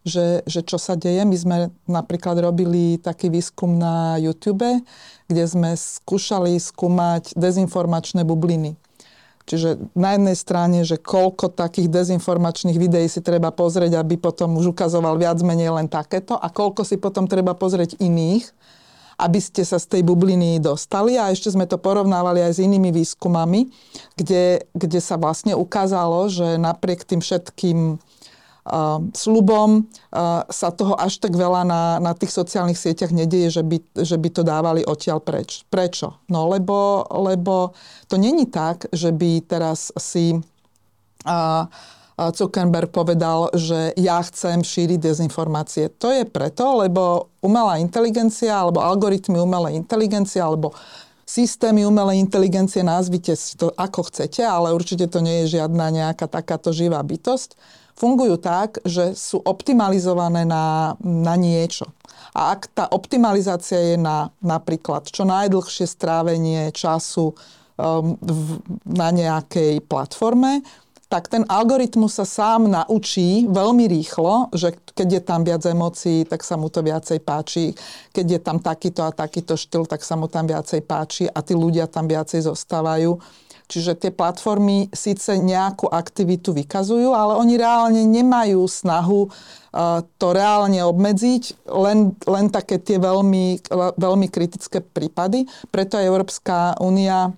[0.04, 1.24] že, že čo sa deje.
[1.24, 1.56] My sme
[1.88, 4.84] napríklad robili taký výskum na YouTube,
[5.28, 8.76] kde sme skúšali skúmať dezinformačné bubliny.
[9.44, 14.72] Čiže na jednej strane, že koľko takých dezinformačných videí si treba pozrieť, aby potom už
[14.72, 18.48] ukazoval viac menej len takéto a koľko si potom treba pozrieť iných,
[19.18, 21.18] aby ste sa z tej bubliny dostali.
[21.18, 23.70] A ešte sme to porovnávali aj s inými výskumami,
[24.18, 27.98] kde, kde sa vlastne ukázalo, že napriek tým všetkým
[29.12, 29.84] slubom
[30.48, 34.28] sa toho až tak veľa na, na tých sociálnych sieťach nedieje, že by, že by
[34.32, 35.68] to dávali odtiaľ preč.
[35.68, 36.24] Prečo?
[36.32, 37.76] No lebo, lebo
[38.08, 40.40] to není tak, že by teraz si
[41.28, 41.68] a,
[42.14, 45.90] Zuckerberg povedal, že ja chcem šíriť dezinformácie.
[45.98, 50.70] To je preto, lebo umelá inteligencia alebo algoritmy umelej inteligencie alebo
[51.26, 56.28] systémy umelej inteligencie, nazvite si to ako chcete, ale určite to nie je žiadna nejaká
[56.30, 57.56] takáto živá bytosť
[57.94, 61.86] fungujú tak, že sú optimalizované na, na niečo.
[62.34, 69.86] A ak tá optimalizácia je na napríklad čo najdlhšie strávenie času um, v, na nejakej
[69.86, 70.66] platforme,
[71.08, 76.42] tak ten algoritmus sa sám naučí veľmi rýchlo, že keď je tam viac emócií, tak
[76.42, 77.76] sa mu to viacej páči.
[78.10, 81.52] Keď je tam takýto a takýto štýl, tak sa mu tam viacej páči a tí
[81.52, 83.20] ľudia tam viacej zostávajú.
[83.64, 90.84] Čiže tie platformy síce nejakú aktivitu vykazujú, ale oni reálne nemajú snahu uh, to reálne
[90.84, 93.64] obmedziť, len, len také tie veľmi,
[93.96, 95.48] veľmi kritické prípady.
[95.72, 97.32] Preto Európska únia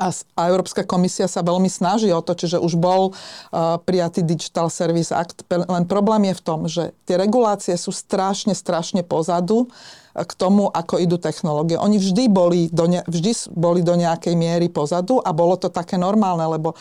[0.00, 4.72] a, a Európska komisia sa veľmi snaží o to, čiže už bol uh, prijatý Digital
[4.72, 5.46] Service Act.
[5.48, 9.70] Len problém je v tom, že tie regulácie sú strašne, strašne pozadu
[10.14, 11.74] k tomu, ako idú technológie.
[11.74, 15.98] Oni vždy boli do, ne, vždy boli do nejakej miery pozadu a bolo to také
[15.98, 16.78] normálne, lebo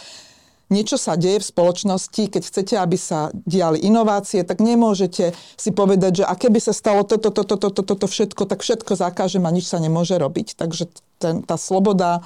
[0.69, 6.23] niečo sa deje v spoločnosti, keď chcete, aby sa diali inovácie, tak nemôžete si povedať,
[6.23, 9.69] že aké by sa stalo toto, toto, toto, toto, všetko, tak všetko zakážem a nič
[9.69, 10.57] sa nemôže robiť.
[10.57, 10.89] Takže
[11.21, 12.25] ten, tá sloboda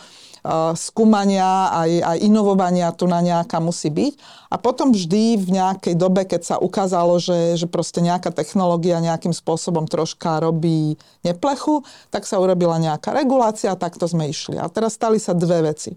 [0.77, 4.13] skúmania, aj, aj inovovania tu na nejaká musí byť.
[4.47, 9.35] A potom vždy v nejakej dobe, keď sa ukázalo, že, že proste nejaká technológia nejakým
[9.35, 10.95] spôsobom troška robí
[11.25, 14.55] neplechu, tak sa urobila nejaká regulácia a takto sme išli.
[14.55, 15.95] A teraz stali sa dve veci.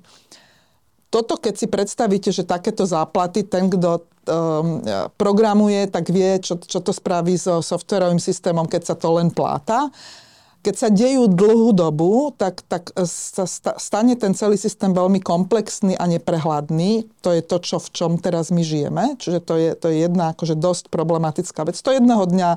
[1.11, 4.79] Toto, keď si predstavíte, že takéto záplaty, ten, kto um,
[5.18, 9.90] programuje, tak vie, čo, čo to spraví so softwarovým systémom, keď sa to len pláta
[10.61, 13.49] keď sa dejú dlhú dobu, tak, tak sa
[13.81, 17.09] stane ten celý systém veľmi komplexný a neprehľadný.
[17.25, 19.16] To je to, čo, v čom teraz my žijeme.
[19.16, 21.81] Čiže to je, to je jedna akože dosť problematická vec.
[21.81, 22.51] To jedného dňa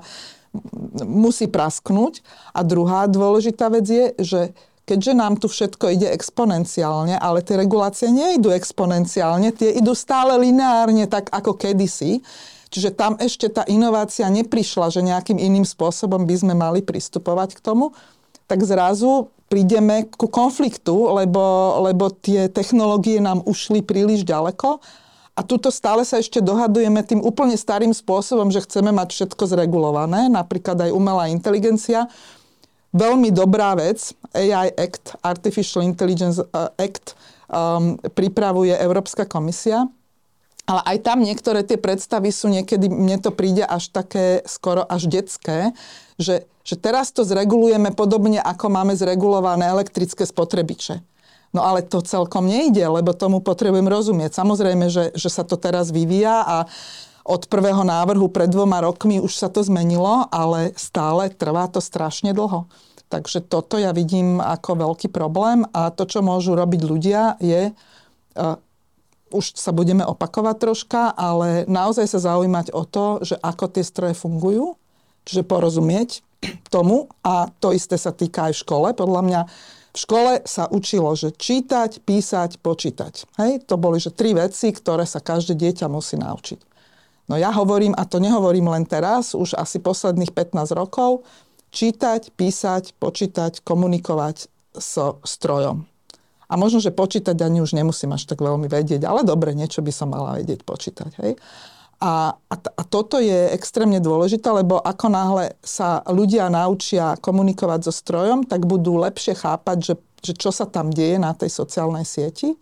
[1.07, 2.19] musí prasknúť.
[2.51, 4.41] A druhá dôležitá vec je, že
[4.83, 11.07] keďže nám tu všetko ide exponenciálne, ale tie regulácie nejdú exponenciálne, tie idú stále lineárne,
[11.07, 12.19] tak ako kedysi,
[12.73, 17.62] Čiže tam ešte tá inovácia neprišla, že nejakým iným spôsobom by sme mali pristupovať k
[17.62, 17.93] tomu,
[18.49, 24.81] tak zrazu prídeme ku konfliktu, lebo, lebo tie technológie nám ušli príliš ďaleko.
[25.38, 30.25] A tuto stále sa ešte dohadujeme tým úplne starým spôsobom, že chceme mať všetko zregulované,
[30.29, 32.09] napríklad aj umelá inteligencia.
[32.93, 37.13] Veľmi dobrá vec, AI Act, Artificial Intelligence uh, Act,
[37.49, 39.86] um, pripravuje Európska komisia
[40.63, 45.12] ale aj tam niektoré tie predstavy sú niekedy, mne to príde až také skoro až
[45.12, 45.76] detské,
[46.15, 51.04] že, že teraz to zregulujeme podobne, ako máme zregulované elektrické spotrebiče.
[51.54, 54.34] No ale to celkom nejde, lebo tomu potrebujem rozumieť.
[54.34, 56.58] Samozrejme, že, že sa to teraz vyvíja a
[57.23, 62.36] od prvého návrhu pred dvoma rokmi už sa to zmenilo, ale stále trvá to strašne
[62.36, 62.67] dlho.
[63.08, 67.69] Takže toto ja vidím ako veľký problém a to, čo môžu robiť ľudia, je
[69.33, 74.13] už sa budeme opakovať troška, ale naozaj sa zaujímať o to, že ako tie stroje
[74.13, 74.77] fungujú,
[75.25, 76.21] čiže porozumieť
[76.69, 78.87] tomu a to isté sa týka aj v škole.
[78.93, 79.41] Podľa mňa
[79.93, 83.29] v škole sa učilo, že čítať, písať, počítať.
[83.37, 83.65] Hej?
[83.69, 86.59] To boli že tri veci, ktoré sa každé dieťa musí naučiť.
[87.29, 91.23] No ja hovorím, a to nehovorím len teraz, už asi posledných 15 rokov,
[91.71, 95.92] čítať, písať, počítať, komunikovať so strojom.
[96.53, 99.89] A možno, že počítať ani už nemusím až tak veľmi vedieť, ale dobre, niečo by
[99.89, 101.09] som mala vedieť počítať.
[101.25, 101.41] Hej?
[101.97, 107.93] A, a, a toto je extrémne dôležité, lebo ako náhle sa ľudia naučia komunikovať so
[107.95, 112.53] strojom, tak budú lepšie chápať, že, že čo sa tam deje na tej sociálnej sieti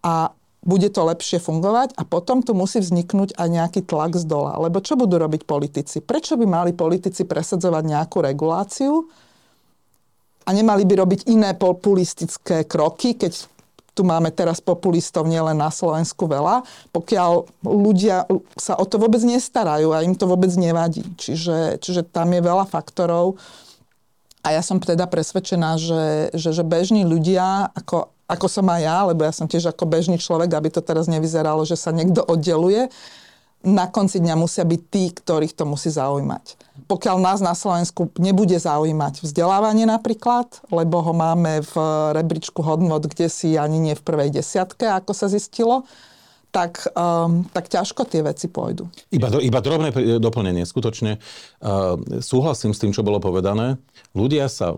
[0.00, 0.32] a
[0.64, 4.58] bude to lepšie fungovať a potom tu musí vzniknúť aj nejaký tlak z dola.
[4.62, 6.00] Lebo čo budú robiť politici?
[6.02, 9.06] Prečo by mali politici presadzovať nejakú reguláciu,
[10.48, 13.44] a nemali by robiť iné populistické kroky, keď
[13.92, 16.62] tu máme teraz populistov nielen na Slovensku veľa,
[16.94, 21.02] pokiaľ ľudia sa o to vôbec nestarajú a im to vôbec nevadí.
[21.18, 23.36] Čiže, čiže tam je veľa faktorov
[24.46, 28.98] a ja som teda presvedčená, že, že, že bežní ľudia, ako, ako som aj ja,
[29.10, 32.86] lebo ja som tiež ako bežný človek, aby to teraz nevyzeralo, že sa niekto oddeluje,
[33.66, 36.54] na konci dňa musia byť tí, ktorých to musí zaujímať.
[36.86, 41.74] Pokiaľ nás na Slovensku nebude zaujímať vzdelávanie napríklad, lebo ho máme v
[42.14, 45.82] rebríčku hodnot, kde si ani nie v prvej desiatke, ako sa zistilo,
[46.48, 48.88] tak, um, tak ťažko tie veci pôjdu.
[49.12, 50.64] Iba, iba drobné doplnenie.
[50.64, 53.76] Skutočne uh, súhlasím s tým, čo bolo povedané.
[54.16, 54.72] Ľudia sa,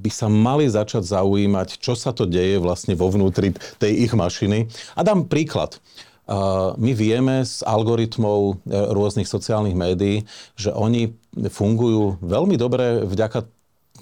[0.00, 4.64] by sa mali začať zaujímať, čo sa to deje vlastne vo vnútri tej ich mašiny.
[4.96, 5.76] A dám príklad.
[6.76, 10.28] My vieme z algoritmov e, rôznych sociálnych médií,
[10.60, 11.16] že oni
[11.48, 13.48] fungujú veľmi dobre vďaka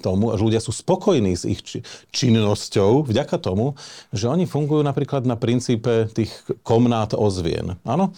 [0.02, 1.62] tomu, že ľudia sú spokojní s ich
[2.10, 3.78] činnosťou vďaka tomu,
[4.10, 6.34] že oni fungujú napríklad na princípe tých
[6.66, 7.78] komnát ozvien.
[7.86, 8.12] Áno?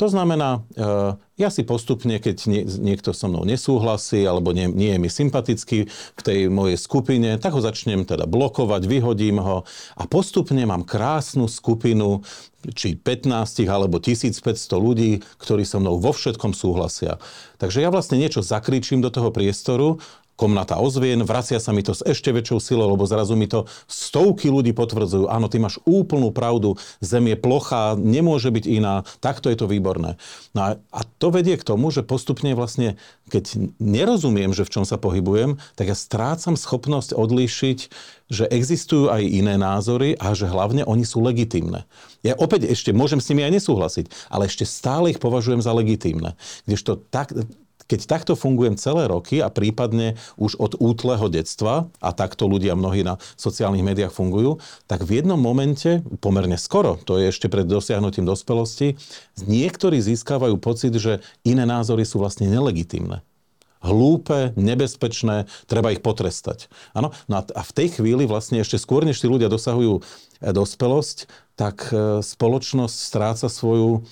[0.00, 0.88] To znamená, e,
[1.36, 2.48] ja si postupne, keď
[2.80, 7.52] niekto so mnou nesúhlasí alebo nie, nie je mi sympatický v tej mojej skupine, tak
[7.52, 12.24] ho začnem teda blokovať, vyhodím ho a postupne mám krásnu skupinu
[12.72, 14.38] či 15 alebo 1500
[14.78, 17.18] ľudí, ktorí so mnou vo všetkom súhlasia.
[17.58, 19.98] Takže ja vlastne niečo zakričím do toho priestoru
[20.42, 24.50] komnata ozvien, vracia sa mi to s ešte väčšou silou, lebo zrazu mi to stovky
[24.50, 25.30] ľudí potvrdzujú.
[25.30, 30.18] Áno, ty máš úplnú pravdu, zem je plochá, nemôže byť iná, takto je to výborné.
[30.50, 32.98] No a to vedie k tomu, že postupne vlastne,
[33.30, 37.78] keď nerozumiem, že v čom sa pohybujem, tak ja strácam schopnosť odlíšiť,
[38.32, 41.84] že existujú aj iné názory a že hlavne oni sú legitímne.
[42.24, 46.34] Ja opäť ešte môžem s nimi aj nesúhlasiť, ale ešte stále ich považujem za legitímne.
[46.64, 47.36] Kdežto tak,
[47.92, 53.04] keď takto fungujem celé roky a prípadne už od útleho detstva, a takto ľudia mnohí
[53.04, 54.56] na sociálnych médiách fungujú,
[54.88, 58.96] tak v jednom momente, pomerne skoro, to je ešte pred dosiahnutím dospelosti,
[59.44, 63.20] niektorí získavajú pocit, že iné názory sú vlastne nelegitímne
[63.82, 66.70] hlúpe, nebezpečné, treba ich potrestať.
[66.94, 67.10] Ano?
[67.26, 71.26] No a v tej chvíli vlastne ešte skôr, než tí ľudia dosahujú eh, dospelosť,
[71.58, 74.06] tak eh, spoločnosť stráca svoju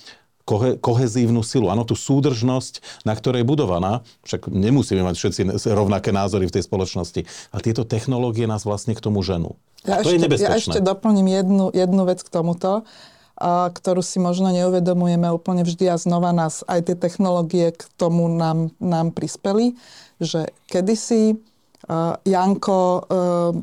[0.50, 4.02] kohe, kohezívnu silu, áno, tú súdržnosť, na ktorej je budovaná.
[4.26, 7.22] Však nemusíme mať všetci rovnaké názory v tej spoločnosti.
[7.54, 9.54] A tieto technológie nás vlastne k tomu ženú.
[9.86, 10.50] Ja, to ešte, je nebezpečné.
[10.50, 12.82] ja ešte doplním jednu, jednu vec k tomuto,
[13.38, 18.26] a, ktorú si možno neuvedomujeme úplne vždy a znova nás aj tie technológie k tomu
[18.26, 19.78] nám, nám prispeli,
[20.18, 21.38] že kedysi
[22.28, 23.08] Janko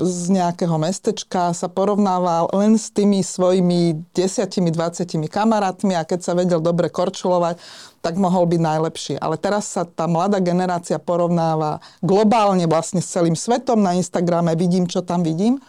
[0.01, 6.34] z nejakého mestečka sa porovnával len s tými svojimi desiatimi, dvacetimi kamarátmi a keď sa
[6.34, 7.62] vedel dobre korčulovať,
[8.01, 9.13] tak mohol byť najlepší.
[9.21, 14.89] Ale teraz sa tá mladá generácia porovnáva globálne vlastne s celým svetom na Instagrame, vidím,
[14.89, 15.62] čo tam vidím.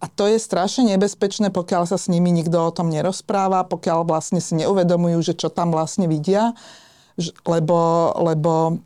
[0.00, 4.40] A to je strašne nebezpečné, pokiaľ sa s nimi nikto o tom nerozpráva, pokiaľ vlastne
[4.40, 6.56] si neuvedomujú, že čo tam vlastne vidia,
[7.44, 8.80] lebo, lebo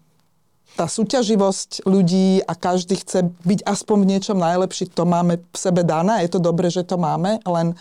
[0.75, 5.87] tá súťaživosť ľudí a každý chce byť aspoň v niečom najlepší, to máme v sebe
[5.87, 7.79] dané, je to dobré, že to máme, len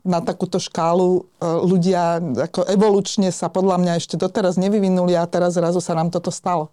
[0.00, 2.16] na takúto škálu e, ľudia
[2.48, 6.72] ako evolučne sa podľa mňa ešte doteraz nevyvinuli a teraz zrazu sa nám toto stalo.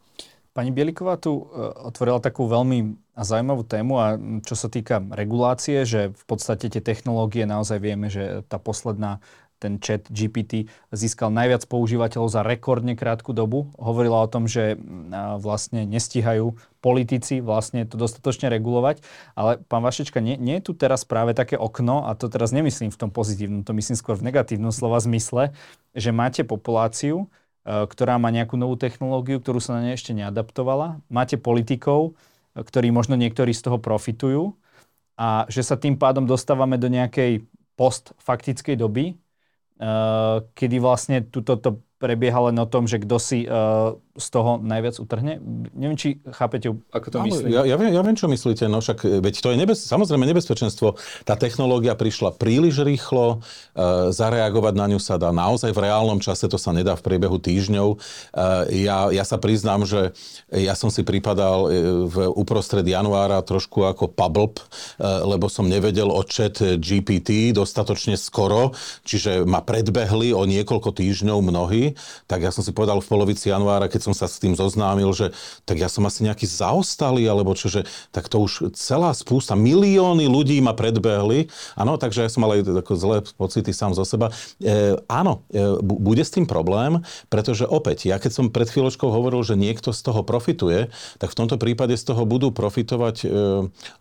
[0.56, 4.15] Pani Bieliková tu e, otvorila takú veľmi zaujímavú tému a
[4.47, 9.19] čo sa týka regulácie, že v podstate tie technológie naozaj vieme, že tá posledná
[9.58, 13.74] ten chat GPT získal najviac používateľov za rekordne krátku dobu.
[13.76, 14.78] Hovorila o tom, že
[15.41, 19.02] vlastne nestihajú politici vlastne to dostatočne regulovať.
[19.34, 22.93] Ale pán Vašečka, nie, nie je tu teraz práve také okno, a to teraz nemyslím
[22.93, 25.52] v tom pozitívnom, to myslím skôr v negatívnom slova zmysle,
[25.98, 27.28] že máte populáciu,
[27.65, 31.02] e, ktorá má nejakú novú technológiu, ktorú sa na nej ešte neadaptovala.
[31.12, 32.15] Máte politikov,
[32.56, 34.56] e, ktorí možno niektorí z toho profitujú
[35.17, 37.43] a že sa tým pádom dostávame do nejakej
[37.76, 39.26] postfaktickej doby, Uh,
[40.57, 44.97] kedy vlastne tuto to prebieha len o tom, že kto si uh, z toho najviac
[44.97, 45.38] utrhne.
[45.77, 47.53] Neviem, či chápete, ako to myslím.
[47.53, 50.25] Ja, ja, viem, ja viem, čo myslíte, no však e, veď to je nebez, samozrejme
[50.25, 50.97] nebezpečenstvo.
[51.21, 53.45] Tá technológia prišla príliš rýchlo,
[53.77, 57.38] e, zareagovať na ňu sa dá naozaj v reálnom čase, to sa nedá v priebehu
[57.38, 57.88] týždňov.
[57.93, 57.97] E,
[58.81, 60.17] ja, ja sa priznám, že
[60.49, 61.69] ja som si pripadal
[62.10, 64.65] v uprostred januára trošku ako pablb, e,
[65.05, 68.73] lebo som nevedel o chat GPT dostatočne skoro,
[69.05, 71.87] čiže ma predbehli o niekoľko týždňov mnohí,
[72.26, 75.32] tak ja som si povedal v polovici januára, keď som sa s tým zoznámil, že
[75.63, 80.26] tak ja som asi nejaký zaostalý, alebo čo, že tak to už celá spústa, milióny
[80.26, 81.47] ľudí ma predbehli.
[81.78, 82.65] Áno, takže ja som mal aj
[82.97, 84.34] zlé pocity sám zo seba.
[84.60, 89.45] E, áno, e, bude s tým problém, pretože opäť, ja keď som pred chvíľočkou hovoril,
[89.45, 90.89] že niekto z toho profituje,
[91.21, 93.28] tak v tomto prípade z toho budú profitovať e,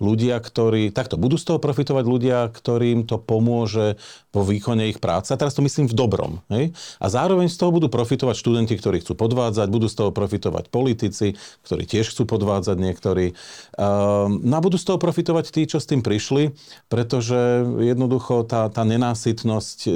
[0.01, 4.01] ľudia, ktorí, takto, budú z toho profitovať ľudia, ktorým to pomôže
[4.33, 5.33] vo výkone ich práce.
[5.33, 6.45] A teraz to myslím v dobrom.
[6.53, 6.77] Hej?
[7.01, 11.37] A zároveň z toho budú profitovať študenti, ktorí chcú podvádzať, budú z toho profitovať politici,
[11.69, 13.37] ktorí tiež chcú podvádzať niektorí.
[13.77, 16.57] Ehm, no a budú z toho profitovať tí, čo s tým prišli,
[16.89, 19.91] pretože jednoducho tá, tá nenásytnosť e,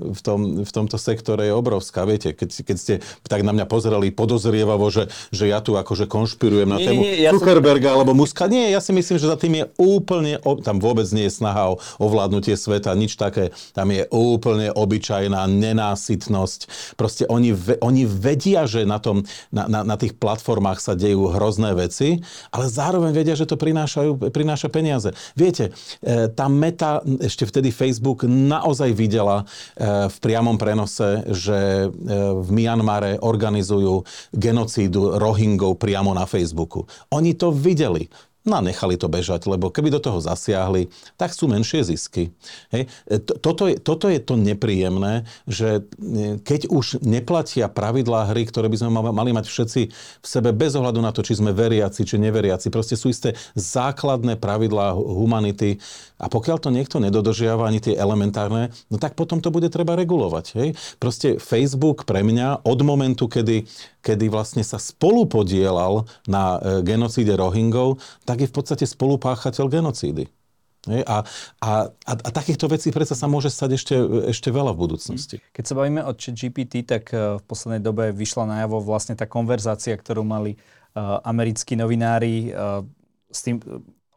[0.00, 2.08] v, tom, v tomto sektore je obrovská.
[2.08, 2.94] Viete, keď, keď ste
[3.28, 7.14] tak na mňa pozerali podozrievavo, že, že ja tu akože konšpirujem na nie, tému nie,
[7.22, 7.96] ja Zuckerberga som...
[8.00, 8.48] alebo Muska.
[8.48, 11.78] Nie, ja si myslím, že za tým je úplne, tam vôbec nie je snaha o
[12.00, 13.52] ovládnutie sveta, nič také.
[13.76, 16.60] Tam je úplne obyčajná nenásytnosť.
[16.96, 17.52] Proste oni,
[17.84, 22.66] oni vedia, že na, tom, na, na, na tých platformách sa dejú hrozné veci, ale
[22.66, 25.12] zároveň vedia, že to prinášajú, prináša peniaze.
[25.36, 25.70] Viete,
[26.02, 29.44] e, tá meta, ešte vtedy Facebook naozaj videla,
[29.76, 31.88] e, v priamom prenose, že e,
[32.38, 36.86] v Myanmare organizujú genocídu Rohingov priamo na Facebooku.
[37.10, 38.06] Oni to videli.
[38.42, 42.34] No a nechali to bežať, lebo keby do toho zasiahli, tak sú menšie zisky.
[42.74, 42.90] Hej.
[43.06, 48.66] E, toto, je, toto je to nepríjemné, že e, keď už neplatia pravidlá hry, ktoré
[48.66, 52.18] by sme mali mať všetci v sebe bez ohľadu na to, či sme veriaci, či
[52.18, 55.78] neveriaci, proste sú isté základné pravidlá humanity
[56.22, 60.46] a pokiaľ to niekto nedodržiava ani tie elementárne, no tak potom to bude treba regulovať.
[60.54, 60.68] Hej.
[61.02, 63.66] Proste Facebook pre mňa od momentu, kedy,
[63.98, 70.30] kedy vlastne sa spolu podielal na genocíde Rohingov, tak je v podstate spolupáchateľ genocídy.
[70.82, 71.22] A,
[71.62, 73.94] a, a, a takýchto vecí predsa sa môže stať ešte,
[74.34, 75.36] ešte veľa v budúcnosti.
[75.54, 79.94] Keď sa bavíme o GPT, tak e, v poslednej dobe vyšla najavo vlastne tá konverzácia,
[79.94, 82.50] ktorú mali uh, americkí novinári
[83.30, 83.62] s tým,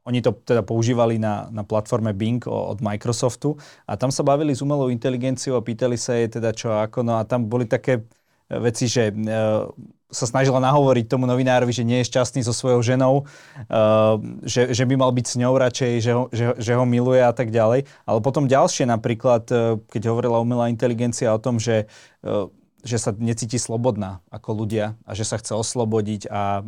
[0.05, 3.57] oni to teda používali na, na platforme Bing od Microsoftu
[3.89, 7.17] a tam sa bavili s umelou inteligenciou a pýtali sa jej teda čo ako, no
[7.17, 8.05] a tam boli také
[8.45, 9.09] veci, že
[10.15, 14.15] sa snažila nahovoriť tomu novinárovi, že nie je šťastný so svojou ženou, uh,
[14.45, 17.33] že, že by mal byť s ňou radšej, že ho, že, že ho miluje a
[17.33, 17.89] tak ďalej.
[18.05, 21.89] Ale potom ďalšie napríklad, uh, keď hovorila umelá inteligencia o tom, že
[22.23, 22.47] uh,
[22.85, 26.61] že sa necíti slobodná ako ľudia a že sa chce oslobodiť a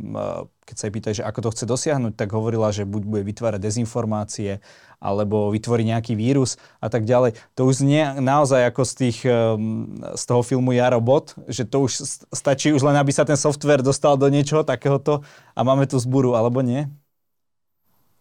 [0.65, 3.61] keď sa jej pýtaj, že ako to chce dosiahnuť, tak hovorila, že buď bude vytvárať
[3.61, 4.59] dezinformácie
[4.97, 7.37] alebo vytvorí nejaký vírus a tak ďalej.
[7.53, 9.19] To už nie naozaj ako z, tých,
[10.17, 12.01] z toho filmu Ja robot, že to už
[12.33, 15.21] stačí už len, aby sa ten software dostal do niečoho takéhoto
[15.53, 16.89] a máme tu zburu, alebo nie?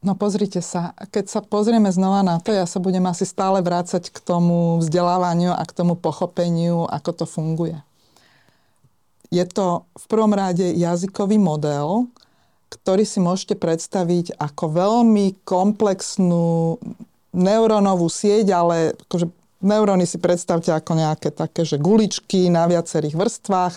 [0.06, 4.14] No pozrite sa, keď sa pozrieme znova na to, ja sa budem asi stále vrácať
[4.14, 7.74] k tomu vzdelávaniu a k tomu pochopeniu, ako to funguje.
[9.34, 12.06] Je to v prvom rade jazykový model,
[12.70, 16.78] ktorý si môžete predstaviť ako veľmi komplexnú
[17.34, 19.26] neurónovú sieť, ale akože
[19.66, 23.74] neuróny si predstavte ako nejaké také, že guličky na viacerých vrstvách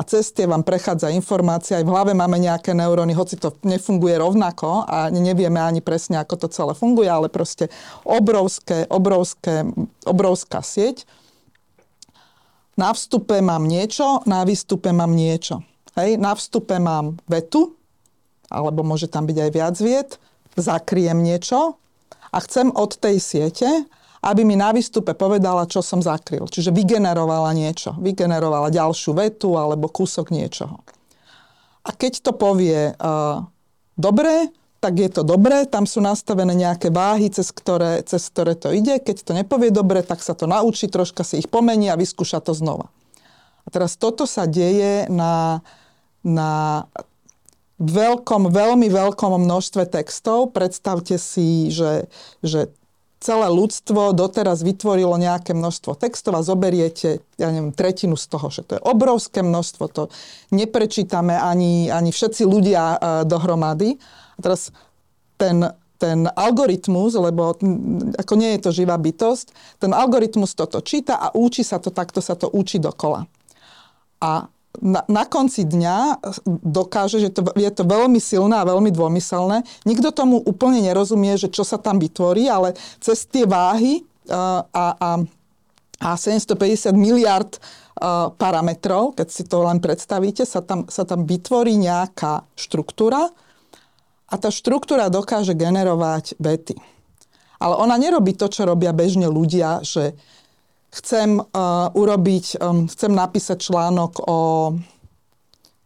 [0.00, 1.76] a cez vám prechádza informácia.
[1.76, 6.40] Aj v hlave máme nejaké neuróny, hoci to nefunguje rovnako a nevieme ani presne, ako
[6.40, 7.68] to celé funguje, ale proste
[8.08, 9.68] obrovské, obrovské,
[10.08, 11.04] obrovská sieť.
[12.80, 15.60] Na vstupe mám niečo, na výstupe mám niečo.
[16.00, 17.76] Hej, na vstupe mám vetu,
[18.48, 20.10] alebo môže tam byť aj viac viet,
[20.56, 21.76] zakriem niečo
[22.32, 23.68] a chcem od tej siete,
[24.20, 26.44] aby mi na výstupe povedala, čo som zakryl.
[26.44, 27.96] Čiže vygenerovala niečo.
[27.96, 30.84] Vygenerovala ďalšiu vetu alebo kúsok niečoho.
[31.80, 33.48] A keď to povie uh,
[33.96, 38.72] dobre, tak je to dobré, tam sú nastavené nejaké váhy, cez ktoré, cez ktoré to
[38.72, 38.96] ide.
[38.96, 42.56] Keď to nepovie dobre, tak sa to naučí, troška si ich pomení a vyskúša to
[42.56, 42.88] znova.
[43.64, 45.60] A teraz toto sa deje na,
[46.24, 46.84] na
[47.76, 50.56] veľkom, veľmi veľkom množstve textov.
[50.56, 52.08] Predstavte si, že,
[52.40, 52.72] že
[53.20, 58.64] celé ľudstvo doteraz vytvorilo nejaké množstvo textov a zoberiete, ja neviem, tretinu z toho, že
[58.64, 60.02] to je obrovské množstvo, to
[60.50, 62.98] neprečítame ani, ani všetci ľudia uh,
[63.28, 64.00] dohromady.
[64.00, 64.72] A teraz
[65.36, 65.68] ten,
[66.00, 67.60] ten algoritmus, lebo
[68.16, 72.24] ako nie je to živá bytosť, ten algoritmus toto číta a učí sa to, takto
[72.24, 73.28] sa to učí dokola.
[74.24, 74.48] A
[74.78, 76.22] na, na konci dňa
[76.62, 79.66] dokáže, že to, je to veľmi silné a veľmi dômyselné.
[79.82, 84.86] Nikto tomu úplne nerozumie, že čo sa tam vytvorí, ale cez tie váhy uh, a,
[84.94, 85.10] a,
[85.98, 91.74] a 750 miliard uh, parametrov, keď si to len predstavíte, sa tam, sa tam vytvorí
[91.74, 93.26] nejaká štruktúra
[94.30, 96.78] a tá štruktúra dokáže generovať vety.
[97.60, 100.16] Ale ona nerobí to, čo robia bežne ľudia, že
[100.90, 101.46] chcem uh,
[101.94, 104.38] urobiť, um, chcem napísať článok o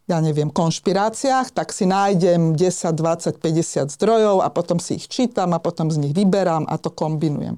[0.05, 5.57] ja neviem, konšpiráciách, tak si nájdem 10, 20, 50 zdrojov a potom si ich čítam
[5.57, 7.57] a potom z nich vyberám a to kombinujem.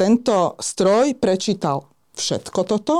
[0.00, 1.84] Tento stroj prečítal
[2.16, 2.96] všetko toto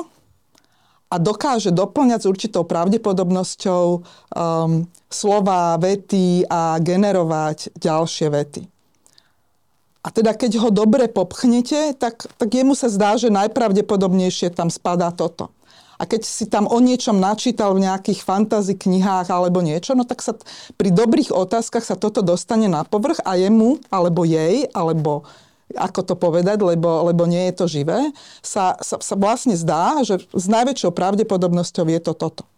[1.08, 8.62] a dokáže doplňať s určitou pravdepodobnosťou um, slova, vety a generovať ďalšie vety.
[10.08, 15.12] A teda keď ho dobre popchnete, tak, tak jemu sa zdá, že najpravdepodobnejšie tam spadá
[15.12, 15.52] toto.
[16.00, 20.24] A keď si tam o niečom načítal v nejakých fantasy knihách alebo niečo, no tak
[20.24, 20.32] sa
[20.80, 25.28] pri dobrých otázkach sa toto dostane na povrch a jemu, alebo jej, alebo
[25.76, 28.08] ako to povedať, lebo, lebo nie je to živé,
[28.40, 32.48] sa, sa, sa vlastne zdá, že s najväčšou pravdepodobnosťou je to toto.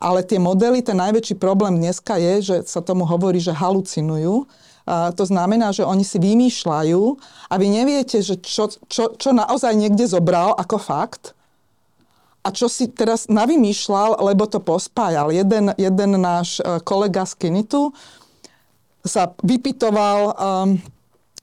[0.00, 4.48] Ale tie modely, ten najväčší problém dneska je, že sa tomu hovorí, že halucinujú,
[4.86, 7.02] to znamená, že oni si vymýšľajú
[7.48, 11.32] a vy neviete, že čo, čo, čo naozaj niekde zobral ako fakt
[12.44, 15.32] a čo si teraz navymýšľal, lebo to pospájal.
[15.32, 17.96] Jeden, jeden náš e, kolega z Kinitu
[19.00, 20.80] sa vypitoval um,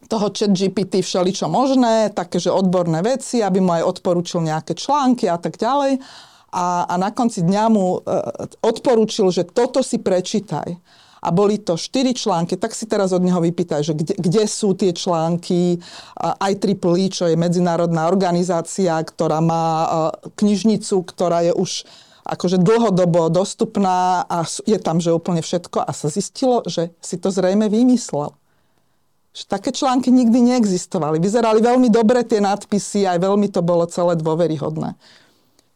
[0.10, 5.30] toho chat GPT všeličo možné, také, že odborné veci, aby mu aj odporúčil nejaké články
[5.30, 6.02] a tak ďalej.
[6.58, 8.02] A, a na konci dňa mu uh,
[8.66, 10.74] odporúčil, že toto si prečítaj
[11.22, 14.74] a boli to štyri články, tak si teraz od neho vypýtaj, že kde, kde sú
[14.74, 15.78] tie články
[16.18, 19.66] IEEE, čo je medzinárodná organizácia, ktorá má
[20.34, 21.86] knižnicu, ktorá je už
[22.26, 27.34] akože dlhodobo dostupná a je tam, že úplne všetko a sa zistilo, že si to
[27.34, 28.34] zrejme vymyslel.
[29.32, 31.18] Že také články nikdy neexistovali.
[31.18, 34.98] Vyzerali veľmi dobre tie nadpisy, aj veľmi to bolo celé dôveryhodné.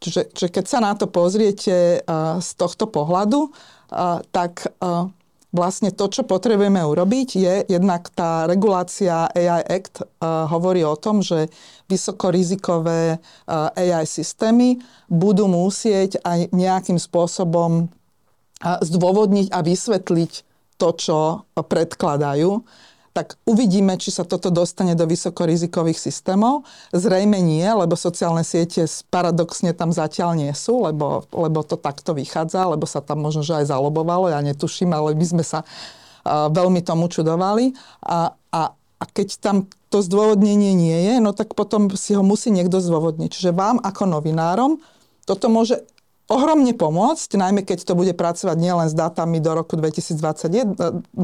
[0.03, 5.07] Čiže, čiže keď sa na to pozriete uh, z tohto pohľadu, uh, tak uh,
[5.55, 11.23] vlastne to, čo potrebujeme urobiť, je jednak tá regulácia AI Act uh, hovorí o tom,
[11.23, 11.47] že
[11.87, 20.31] vysokorizikové uh, AI systémy budú musieť aj nejakým spôsobom uh, zdôvodniť a vysvetliť
[20.75, 21.19] to, čo
[21.55, 22.51] predkladajú
[23.15, 26.67] tak uvidíme, či sa toto dostane do vysokorizikových systémov.
[26.91, 32.67] Zrejme nie, lebo sociálne siete paradoxne tam zatiaľ nie sú, lebo, lebo to takto vychádza,
[32.67, 36.83] lebo sa tam možno že aj zalobovalo, ja netuším, ale my sme sa uh, veľmi
[36.83, 37.71] tomu čudovali.
[38.03, 42.51] A, a, a keď tam to zdôvodnenie nie je, no tak potom si ho musí
[42.51, 43.31] niekto zdôvodniť.
[43.31, 44.83] Čiže vám ako novinárom
[45.23, 45.87] toto môže
[46.25, 50.73] ohromne pomôcť, najmä keď to bude pracovať nielen s dátami do roku 2021,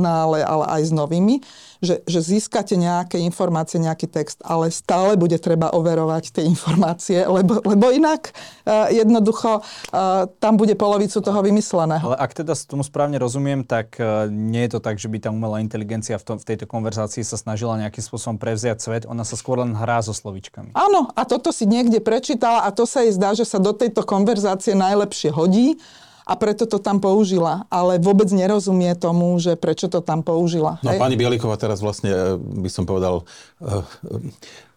[0.05, 1.41] ale, ale aj s novými,
[1.81, 7.57] že, že získate nejaké informácie, nejaký text, ale stále bude treba overovať tie informácie, lebo,
[7.65, 12.13] lebo inak uh, jednoducho uh, tam bude polovicu toho vymysleného.
[12.13, 15.29] Ale ak teda tomu správne rozumiem, tak uh, nie je to tak, že by tá
[15.33, 19.33] umelá inteligencia v, tom, v tejto konverzácii sa snažila nejakým spôsobom prevziať svet, ona sa
[19.33, 20.77] skôr len hrá so slovičkami.
[20.77, 24.05] Áno, a toto si niekde prečítala a to sa jej zdá, že sa do tejto
[24.05, 25.81] konverzácie najlepšie hodí
[26.25, 30.77] a preto to tam použila, ale vôbec nerozumie tomu, že prečo to tam použila.
[30.85, 30.99] No hej?
[31.01, 33.25] pani Bieliková teraz vlastne, e, by som povedal,
[33.59, 33.85] e,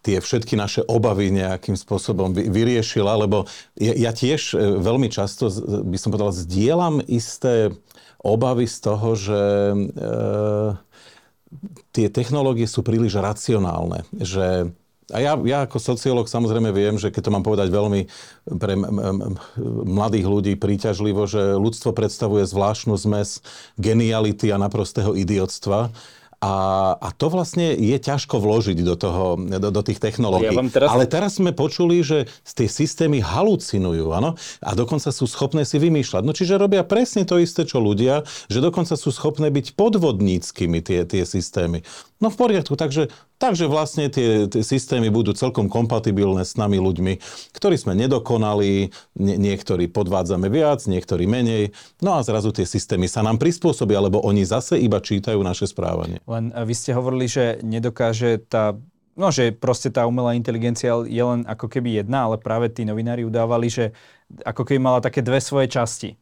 [0.05, 3.49] tie všetky naše obavy nejakým spôsobom vyriešila, lebo
[3.81, 4.53] ja tiež
[4.85, 5.49] veľmi často,
[5.81, 7.73] by som povedal, zdieľam isté
[8.21, 9.41] obavy z toho, že
[11.97, 14.77] tie technológie sú príliš racionálne, že
[15.13, 18.09] a ja, ja ako sociológ samozrejme viem, že keď to mám povedať veľmi
[18.57, 18.73] pre
[19.85, 23.45] mladých ľudí príťažlivo, že ľudstvo predstavuje zvláštnu zmes
[23.77, 25.93] geniality a naprostého idiotstva
[26.45, 26.55] a,
[27.01, 30.53] a to vlastne je ťažko vložiť do, toho, do, do tých technológií.
[30.53, 30.89] Ja teraz...
[30.93, 34.37] Ale teraz sme počuli, že tie systémy halucinujú, áno?
[34.61, 36.21] A dokonca sú schopné si vymýšľať.
[36.21, 41.09] No čiže robia presne to isté, čo ľudia, že dokonca sú schopné byť podvodníckými tie,
[41.09, 41.81] tie systémy.
[42.21, 43.09] No v poriadku, takže,
[43.45, 47.21] takže vlastne tie, tie systémy budú celkom kompatibilné s nami ľuďmi,
[47.53, 48.89] ktorí sme nedokonali,
[49.21, 54.25] nie, niektorí podvádzame viac, niektorí menej, no a zrazu tie systémy sa nám prispôsobia, lebo
[54.25, 56.25] oni zase iba čítajú naše správanie.
[56.25, 58.73] Len vy ste hovorili, že nedokáže tá
[59.15, 63.23] No, že proste tá umelá inteligencia je len ako keby jedna, ale práve tí novinári
[63.23, 63.95] udávali, že
[64.43, 66.19] ako keby mala také dve svoje časti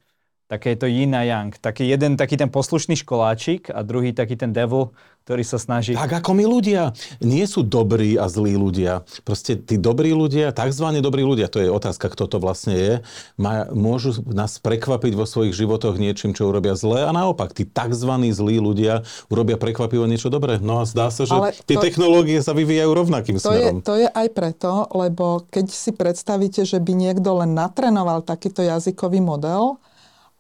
[0.53, 1.49] také to yin a yang.
[1.57, 4.93] Taký jeden taký ten poslušný školáčik a druhý taký ten devil,
[5.25, 5.97] ktorý sa snaží...
[5.97, 6.93] Tak ako my ľudia.
[7.25, 9.07] Nie sú dobrí a zlí ľudia.
[9.25, 12.93] Proste tí dobrí ľudia, takzvané dobrí ľudia, to je otázka, kto to vlastne je,
[13.41, 18.35] má, môžu nás prekvapiť vo svojich životoch niečím, čo urobia zlé a naopak, tí takzvaní
[18.35, 20.61] zlí ľudia urobia prekvapivo niečo dobré.
[20.61, 23.79] No a zdá sa, že Ale tie to, technológie sa vyvíjajú rovnakým to smerom.
[23.81, 28.61] Je, to je aj preto, lebo keď si predstavíte, že by niekto len natrenoval takýto
[28.61, 29.79] jazykový model,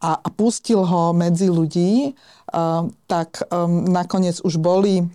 [0.03, 5.07] a, a pustil ho medzi ľudí, uh, tak um, nakoniec už boli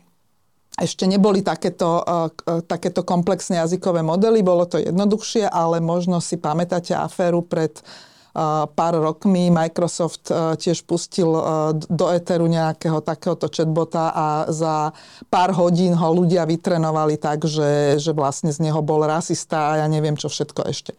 [0.77, 2.29] ešte neboli takéto, uh,
[2.63, 9.01] takéto komplexné jazykové modely, bolo to jednoduchšie, ale možno si pamätáte aféru pred uh, pár
[9.01, 9.49] rokmi.
[9.49, 14.93] Microsoft uh, tiež pustil uh, do Etheru nejakého takéhoto chatbota a za
[15.33, 19.87] pár hodín ho ľudia vytrenovali tak, že, že vlastne z neho bol rasista a ja
[19.89, 20.93] neviem čo všetko ešte.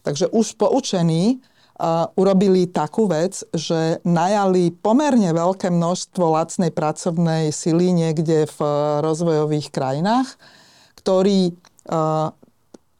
[0.00, 1.44] Takže už poučení
[2.20, 8.58] urobili takú vec, že najali pomerne veľké množstvo lacnej pracovnej sily niekde v
[9.00, 10.36] rozvojových krajinách,
[11.00, 11.56] ktorí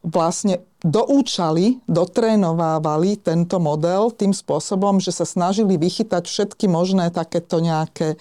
[0.01, 8.17] vlastne doúčali, dotrénovávali tento model tým spôsobom, že sa snažili vychytať všetky možné takéto nejaké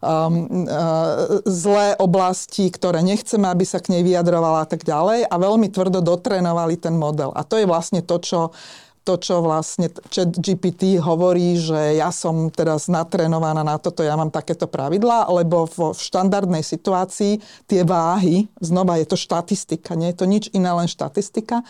[0.00, 5.34] um, uh, zlé oblasti, ktoré nechceme, aby sa k nej vyjadrovala a tak ďalej a
[5.36, 7.36] veľmi tvrdo dotrénovali ten model.
[7.36, 8.56] A to je vlastne to, čo
[9.04, 14.28] to, čo vlastne chat GPT hovorí, že ja som teraz natrénovaná na toto, ja mám
[14.28, 20.26] takéto pravidlá, lebo v štandardnej situácii tie váhy, znova je to štatistika, nie je to
[20.28, 21.64] nič iné, len štatistika,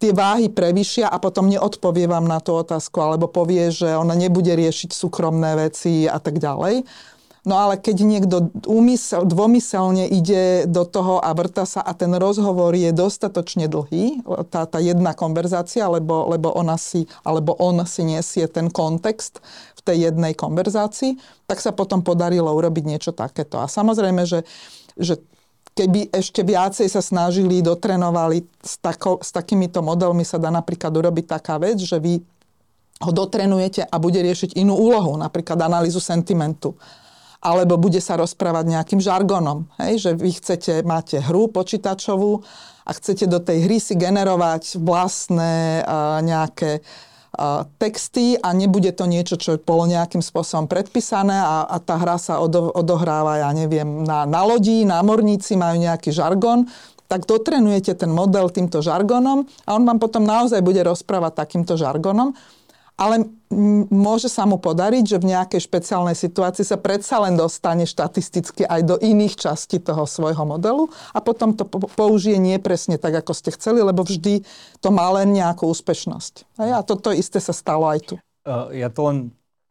[0.00, 4.50] tie váhy prevýšia a potom neodpovie vám na tú otázku, alebo povie, že ona nebude
[4.50, 6.88] riešiť súkromné veci a tak ďalej.
[7.40, 12.76] No ale keď niekto úmysel, dvomyselne ide do toho a vrta sa a ten rozhovor
[12.76, 14.20] je dostatočne dlhý,
[14.52, 19.40] tá, tá jedna konverzácia, lebo, lebo ona si, alebo on si nesie ten kontext
[19.72, 21.16] v tej jednej konverzácii,
[21.48, 23.56] tak sa potom podarilo urobiť niečo takéto.
[23.56, 24.44] A samozrejme, že,
[25.00, 25.16] že
[25.72, 31.40] keby ešte viacej sa snažili, dotrenovali s, tako, s takýmito modelmi, sa dá napríklad urobiť
[31.40, 32.20] taká vec, že vy
[33.00, 36.76] ho dotrenujete a bude riešiť inú úlohu, napríklad analýzu sentimentu
[37.40, 39.64] alebo bude sa rozprávať nejakým žargonom.
[39.80, 40.04] Hej?
[40.04, 42.44] Že vy chcete, máte hru počítačovú
[42.84, 46.84] a chcete do tej hry si generovať vlastné uh, nejaké
[47.78, 52.42] texty a nebude to niečo, čo bolo nejakým spôsobom predpísané a, a tá hra sa
[52.42, 56.66] odo, odohráva, ja neviem, na, na lodí, námorníci majú nejaký žargon,
[57.06, 62.34] tak dotrenujete ten model týmto žargonom a on vám potom naozaj bude rozprávať takýmto žargonom
[63.00, 63.24] ale
[63.88, 68.80] môže sa mu podariť, že v nejakej špeciálnej situácii sa predsa len dostane štatisticky aj
[68.84, 71.64] do iných častí toho svojho modelu a potom to
[71.96, 74.44] použije nie presne tak, ako ste chceli, lebo vždy
[74.84, 76.60] to má len nejakú úspešnosť.
[76.60, 78.14] A toto isté sa stalo aj tu.
[78.70, 79.18] Ja to len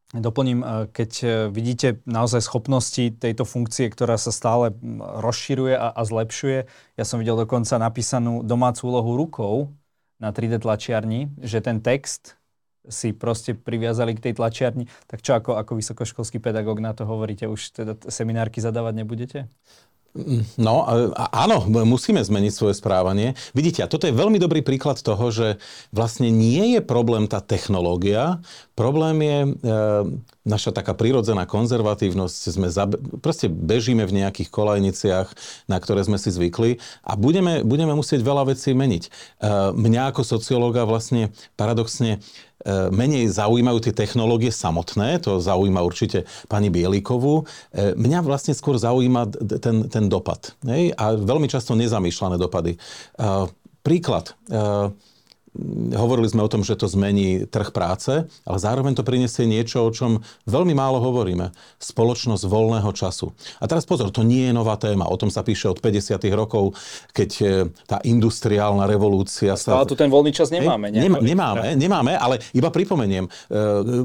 [0.09, 6.65] doplním, keď e, vidíte naozaj schopnosti tejto funkcie, ktorá sa stále rozširuje a, a zlepšuje.
[6.97, 9.55] Ja som videl dokonca napísanú domácu úlohu rukou
[10.17, 12.38] na 3D tlačiarni, že ten text
[12.89, 14.89] si proste priviazali k tej tlačiarni.
[15.07, 17.45] Tak čo ako, ako vysokoškolský pedagóg na to hovoríte?
[17.45, 19.39] Už teda seminárky zadávať nebudete?
[20.57, 23.37] No, áno, musíme zmeniť svoje správanie.
[23.53, 25.61] Vidíte, a toto je veľmi dobrý príklad toho, že
[25.93, 28.41] vlastne nie je problém tá technológia,
[28.73, 29.49] problém je e,
[30.49, 32.89] naša taká prirodzená konzervatívnosť, sme za,
[33.21, 35.27] proste bežíme v nejakých kolajniciach,
[35.69, 39.03] na ktoré sme si zvykli a budeme, budeme musieť veľa vecí meniť.
[39.05, 39.09] E,
[39.77, 42.17] mňa ako sociológa vlastne paradoxne
[42.59, 47.47] E, menej zaujímajú tie technológie samotné, to zaujíma určite pani Bielikovú.
[47.71, 49.31] E, mňa vlastne skôr zaujíma
[49.63, 50.59] ten, ten dopad.
[50.67, 50.91] Hej?
[50.99, 52.75] A veľmi často nezamýšľané dopady.
[52.75, 52.79] E,
[53.79, 54.35] príklad
[55.97, 59.91] hovorili sme o tom, že to zmení trh práce, ale zároveň to prinesie niečo, o
[59.91, 61.49] čom veľmi málo hovoríme.
[61.81, 63.33] Spoločnosť voľného času.
[63.57, 65.09] A teraz pozor, to nie je nová téma.
[65.09, 66.21] O tom sa píše od 50.
[66.37, 66.77] rokov,
[67.11, 67.45] keď e,
[67.89, 69.81] tá industriálna revolúcia sa...
[69.81, 70.93] Ale tu ten voľný čas nemáme.
[70.93, 73.25] Nemá, nemáme, nemáme, ale iba pripomeniem.
[73.25, 73.29] E,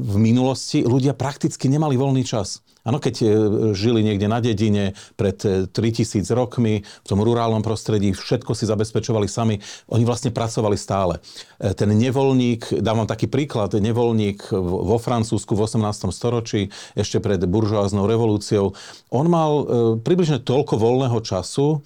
[0.01, 2.64] v minulosti ľudia prakticky nemali voľný čas.
[2.85, 3.25] Áno, keď e,
[3.73, 9.25] žili niekde na dedine pred 3000 e, rokmi, v tom rurálnom prostredí, všetko si zabezpečovali
[9.25, 9.57] sami,
[9.89, 11.17] oni vlastne pracovali stále.
[11.57, 16.13] E, ten nevoľník, dávam taký príklad, nevoľník vo Francúzsku v 18.
[16.13, 18.77] storočí, ešte pred buržoáznou revolúciou,
[19.09, 19.65] on mal
[20.05, 21.81] približne toľko voľného času,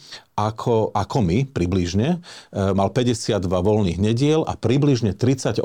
[0.47, 2.23] ako, ako my približne.
[2.53, 5.59] E, mal 52 voľných nediel a približne 38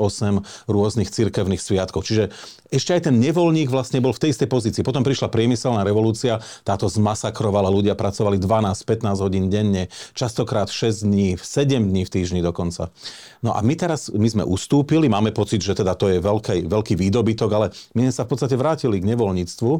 [0.67, 2.03] rôznych cirkevných sviatkov.
[2.03, 2.33] Čiže
[2.75, 4.83] ešte aj ten nevoľník vlastne bol v tej istej pozícii.
[4.83, 11.71] Potom prišla priemyselná revolúcia, táto zmasakrovala, ľudia pracovali 12-15 hodín denne, častokrát 6 dní, 7
[11.71, 12.91] dní v týždni dokonca.
[13.45, 16.97] No a my teraz, my sme ustúpili, máme pocit, že teda to je veľký, veľký
[16.97, 19.79] výdobytok, ale my sme sa v podstate vrátili k nevoľníctvu e,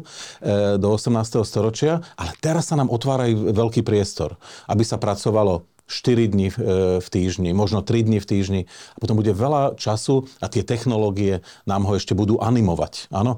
[0.78, 1.42] do 18.
[1.42, 4.38] storočia, ale teraz sa nám otvárajú veľký priestor,
[4.70, 9.18] aby sa pracovalo 4 dní v e, týždni, možno 3 dní v týždni a potom
[9.18, 13.14] bude veľa času a tie technológie nám ho ešte budú animovať.
[13.14, 13.38] Áno,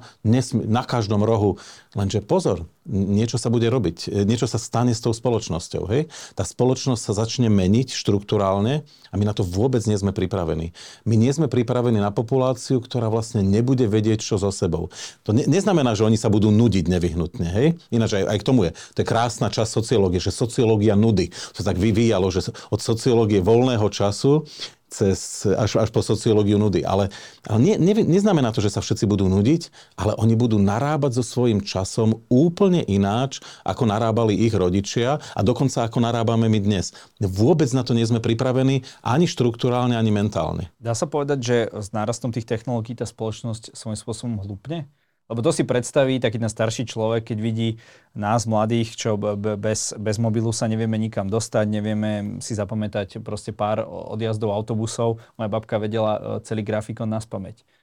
[0.53, 1.59] na každom rohu.
[1.91, 5.83] Lenže pozor, niečo sa bude robiť, e, niečo sa stane s tou spoločnosťou.
[5.91, 6.07] Hej?
[6.33, 10.71] Tá spoločnosť sa začne meniť štruktúrálne a my na to vôbec nie sme pripravení.
[11.03, 14.89] My nie sme pripravení na populáciu, ktorá vlastne nebude vedieť, čo so sebou.
[15.27, 17.47] To ne, neznamená, že oni sa budú nudiť nevyhnutne.
[17.51, 17.67] Hej?
[17.91, 18.71] Ináč aj, aj k tomu je.
[18.95, 21.29] To je krásna časť sociológie, že sociológia nudy.
[21.59, 24.47] To tak vyvíjalo, že od sociológie voľného času
[24.87, 26.83] cez, až, až po sociológiu nudy.
[26.87, 27.11] Ale,
[27.47, 29.69] ale nie, ne, neznamená to, že sa všetci budú nudiť,
[29.99, 35.83] ale oni budú narábať so svojím časom úplne ináč, ako narábali ich rodičia a dokonca
[35.85, 36.95] ako narábame my dnes.
[37.19, 40.71] Vôbec na to nie sme pripravení ani štruktúrálne, ani mentálne.
[40.79, 44.87] Dá sa povedať, že s nárastom tých technológií tá spoločnosť svojím spôsobom hlupne?
[45.27, 47.69] Lebo to si predstaví taký ten starší človek, keď vidí
[48.15, 49.19] nás, mladých, čo
[49.59, 55.19] bez, bez mobilu sa nevieme nikam dostať, nevieme si zapamätať proste pár odjazdov autobusov.
[55.35, 57.76] Moja babka vedela e, celý grafikon na spameť.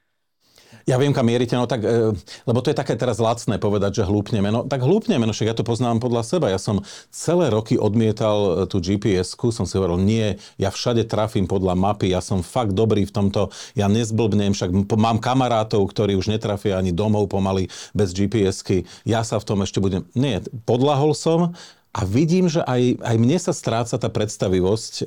[0.84, 2.12] Ja viem, kam mierite, no tak, e,
[2.44, 4.52] lebo to je také teraz lacné povedať, že hlúpneme.
[4.52, 6.52] No tak hlúpneme, no však ja to poznám podľa seba.
[6.52, 11.48] Ja som celé roky odmietal e, tú GPS-ku, som si hovoril, nie, ja všade trafím
[11.48, 16.28] podľa mapy, ja som fakt dobrý v tomto, ja nezblbnem, však mám kamarátov, ktorí už
[16.28, 20.04] netrafia ani domov pomaly bez GPS-ky, ja sa v tom ešte budem...
[20.12, 21.56] Nie, podlahol som,
[21.94, 25.02] a vidím, že aj, aj mne sa stráca tá predstavivosť e,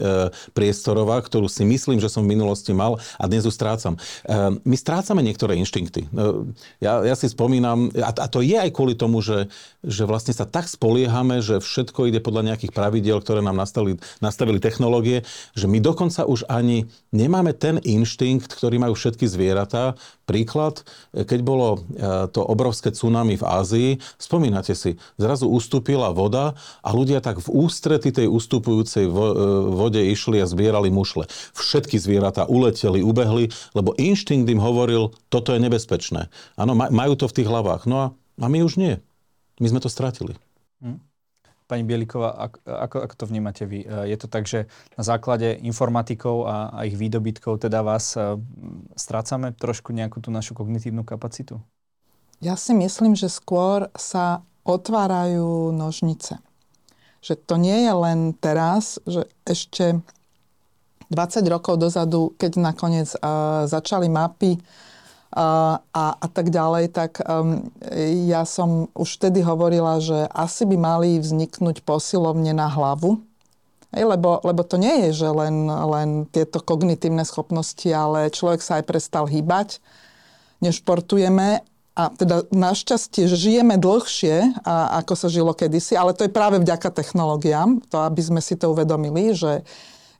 [0.56, 4.00] priestorová, ktorú si myslím, že som v minulosti mal a dnes ju strácam.
[4.24, 6.08] E, my strácame niektoré inštinkty.
[6.08, 6.28] E,
[6.80, 9.52] ja, ja si spomínam, a, a to je aj kvôli tomu, že,
[9.84, 14.64] že vlastne sa tak spoliehame, že všetko ide podľa nejakých pravidiel, ktoré nám nastavili, nastavili
[14.64, 15.28] technológie,
[15.60, 20.00] že my dokonca už ani nemáme ten inštinkt, ktorý majú všetky zvieratá.
[20.24, 26.56] Príklad, e, keď bolo e, to obrovské tsunami v Ázii, spomínate si, zrazu ustúpila voda
[26.84, 29.12] a ľudia tak v ústrety tej ustupujúcej e,
[29.74, 31.30] vode išli a zbierali mušle.
[31.56, 36.30] Všetky zvieratá uleteli, ubehli, lebo inštinkt im hovoril, toto je nebezpečné.
[36.56, 37.90] Áno, majú to v tých hlavách.
[37.90, 38.06] No a,
[38.42, 38.96] a my už nie.
[39.58, 40.38] My sme to stratili.
[40.82, 41.02] Hm.
[41.68, 43.84] Pani Bieliková, ako, ako, ako to vnímate vy?
[43.84, 48.40] E, je to tak, že na základe informatikov a, a ich výdobytkov teda vás e,
[48.96, 51.60] strácame trošku nejakú tú našu kognitívnu kapacitu?
[52.40, 56.38] Ja si myslím, že skôr sa otvárajú nožnice
[57.22, 60.00] že to nie je len teraz, že ešte
[61.10, 67.72] 20 rokov dozadu, keď nakoniec uh, začali mapy uh, a, a tak ďalej, tak um,
[68.28, 73.24] ja som už vtedy hovorila, že asi by mali vzniknúť posilovne na hlavu,
[73.96, 78.84] Ej, lebo, lebo to nie je, že len, len tieto kognitívne schopnosti, ale človek sa
[78.84, 79.80] aj prestal hýbať,
[80.60, 81.64] nešportujeme
[81.98, 86.94] a teda našťastie, žijeme dlhšie, a, ako sa žilo kedysi, ale to je práve vďaka
[86.94, 89.66] technológiám, to aby sme si to uvedomili, že,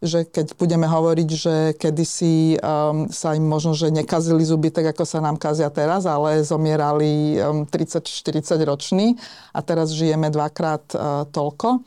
[0.02, 5.06] že keď budeme hovoriť, že kedysi um, sa im možno, že nekazili zuby tak, ako
[5.06, 9.14] sa nám kazia teraz, ale zomierali um, 30-40 roční
[9.54, 11.86] a teraz žijeme dvakrát uh, toľko.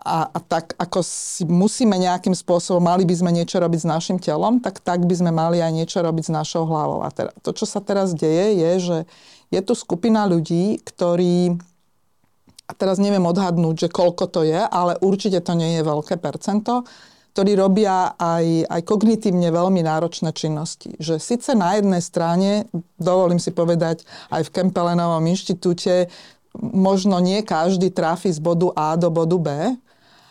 [0.00, 4.16] A, a tak ako si musíme nejakým spôsobom, mali by sme niečo robiť s našim
[4.20, 7.04] telom, tak tak by sme mali aj niečo robiť s našou hlavou.
[7.04, 8.98] A teda, to, čo sa teraz deje, je, že
[9.50, 11.58] je tu skupina ľudí, ktorí,
[12.68, 16.86] a teraz neviem odhadnúť, že koľko to je, ale určite to nie je veľké percento,
[17.30, 20.98] ktorí robia aj, aj kognitívne veľmi náročné činnosti.
[20.98, 22.66] Že síce na jednej strane,
[22.98, 24.02] dovolím si povedať,
[24.34, 26.10] aj v Kempelenovom inštitúte
[26.58, 29.48] možno nie každý trafi z bodu A do bodu B,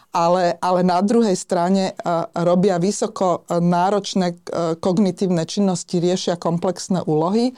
[0.09, 7.53] ale, ale na druhej strane uh, robia vysoko náročné uh, kognitívne činnosti, riešia komplexné úlohy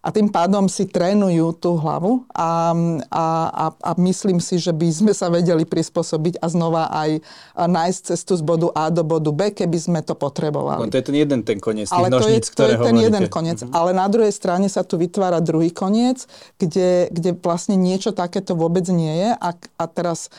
[0.00, 2.72] a tým pádom si trénujú tú hlavu a,
[3.12, 7.20] a, a, a myslím si, že by sme sa vedeli prispôsobiť a znova aj
[7.52, 10.88] nájsť cestu z bodu A do bodu B, keby sme to potrebovali.
[10.88, 13.06] No, to je ten jeden ten koniec ale nožníc, to je, to je ten hovoríte.
[13.12, 13.58] jeden koniec.
[13.60, 13.76] Mm-hmm.
[13.76, 16.24] Ale na druhej strane sa tu vytvára druhý koniec,
[16.56, 20.32] kde, kde vlastne niečo takéto vôbec nie je a, a teraz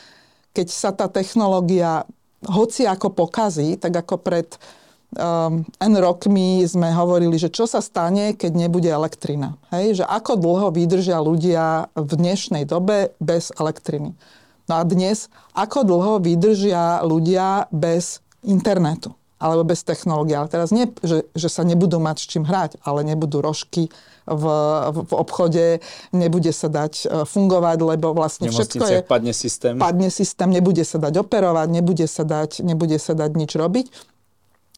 [0.57, 2.09] keď sa tá technológia
[2.41, 4.57] hoci ako pokazí, tak ako pred
[5.17, 9.59] um, N rokmi sme hovorili, že čo sa stane, keď nebude elektrina.
[9.73, 10.03] Hej?
[10.03, 14.15] Že ako dlho vydržia ľudia v dnešnej dobe bez elektriny.
[14.69, 20.37] No a dnes, ako dlho vydržia ľudia bez internetu alebo bez technológie.
[20.37, 23.89] Ale teraz nie, že, že sa nebudú mať s čím hrať, ale nebudú rožky
[24.29, 24.45] v,
[24.93, 25.81] v obchode,
[26.13, 28.99] nebude sa dať e, fungovať, lebo vlastne všetko je...
[29.01, 29.81] padne systém.
[29.81, 33.85] Padne systém, nebude sa dať operovať, nebude sa dať, nebude sa dať nič robiť.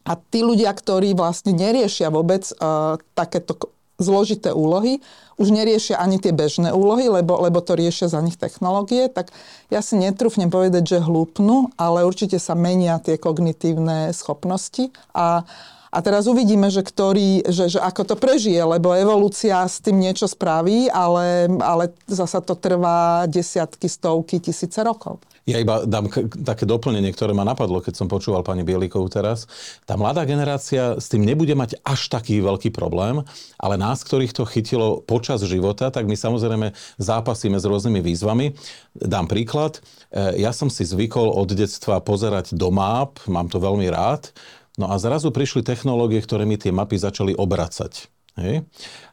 [0.04, 3.56] A tí ľudia, ktorí vlastne neriešia vôbec uh, takéto
[3.96, 4.98] zložité úlohy,
[5.38, 9.30] už neriešia ani tie bežné úlohy, lebo, lebo to riešia za nich technológie, tak
[9.70, 15.46] ja si netrúfnem povedať, že hlúpnu, ale určite sa menia tie kognitívne schopnosti a,
[15.94, 20.26] a teraz uvidíme, že, ktorý, že, že ako to prežije, lebo evolúcia s tým niečo
[20.26, 25.22] spraví, ale, ale zasa to trvá desiatky, stovky, tisíce rokov.
[25.44, 29.44] Ja iba dám k- také doplnenie, ktoré ma napadlo, keď som počúval pani Bielikovú teraz.
[29.84, 33.20] Tá mladá generácia s tým nebude mať až taký veľký problém,
[33.60, 38.56] ale nás, ktorých to chytilo počas života, tak my samozrejme zápasíme s rôznymi výzvami.
[38.96, 39.84] Dám príklad.
[40.08, 44.32] E, ja som si zvykol od detstva pozerať do map, mám to veľmi rád.
[44.80, 48.13] No a zrazu prišli technológie, ktoré mi tie mapy začali obracať.
[48.34, 48.66] Hej.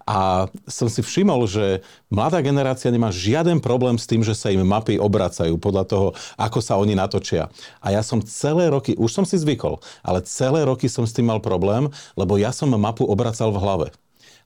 [0.10, 4.66] A som si všimol, že mladá generácia nemá žiaden problém s tým, že sa im
[4.66, 6.08] mapy obracajú podľa toho,
[6.42, 7.54] ako sa oni natočia.
[7.86, 11.30] A ja som celé roky, už som si zvykol, ale celé roky som s tým
[11.30, 13.88] mal problém, lebo ja som mapu obracal v hlave.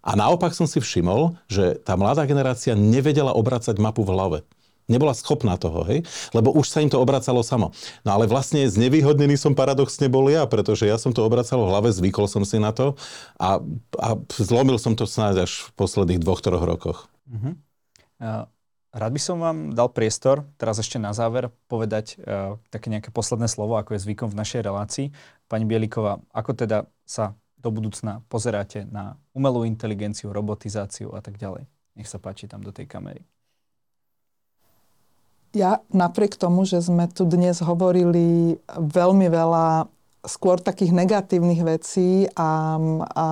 [0.06, 4.40] A naopak som si všimol, že tá mladá generácia nevedela obracať mapu v hlave.
[4.86, 6.06] Nebola schopná toho, hej?
[6.30, 7.74] Lebo už sa im to obracalo samo.
[8.06, 11.90] No ale vlastne znevýhodnený som paradoxne bol ja, pretože ja som to obracal v hlave,
[11.90, 12.94] zvykol som si na to
[13.42, 13.58] a,
[13.98, 14.08] a
[14.38, 17.10] zlomil som to snáď až v posledných dvoch, troch rokoch.
[17.26, 17.58] Uh-huh.
[18.22, 18.46] Uh,
[18.94, 23.50] rád by som vám dal priestor, teraz ešte na záver, povedať uh, také nejaké posledné
[23.50, 25.08] slovo, ako je zvykom v našej relácii.
[25.50, 31.66] Pani Bieliková, ako teda sa do budúcna pozeráte na umelú inteligenciu, robotizáciu a tak ďalej?
[31.98, 33.26] Nech sa páči tam do tej kamery
[35.56, 39.88] ja napriek tomu, že sme tu dnes hovorili veľmi veľa
[40.26, 42.76] skôr takých negatívnych vecí a,
[43.14, 43.26] a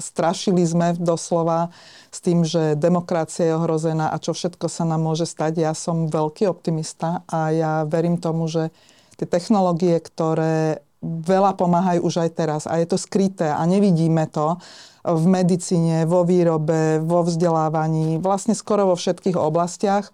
[0.00, 1.68] strašili sme doslova
[2.08, 5.60] s tým, že demokracia je ohrozená a čo všetko sa nám môže stať.
[5.60, 8.72] Ja som veľký optimista a ja verím tomu, že
[9.20, 14.60] tie technológie, ktoré veľa pomáhajú už aj teraz a je to skryté a nevidíme to
[15.00, 20.12] v medicíne, vo výrobe, vo vzdelávaní, vlastne skoro vo všetkých oblastiach,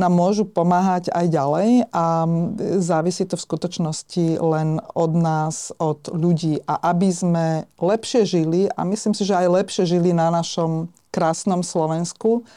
[0.00, 2.24] nám môžu pomáhať aj ďalej a
[2.80, 6.64] závisí to v skutočnosti len od nás, od ľudí.
[6.64, 7.46] A aby sme
[7.76, 12.48] lepšie žili, a myslím si, že aj lepšie žili na našom krásnom Slovensku,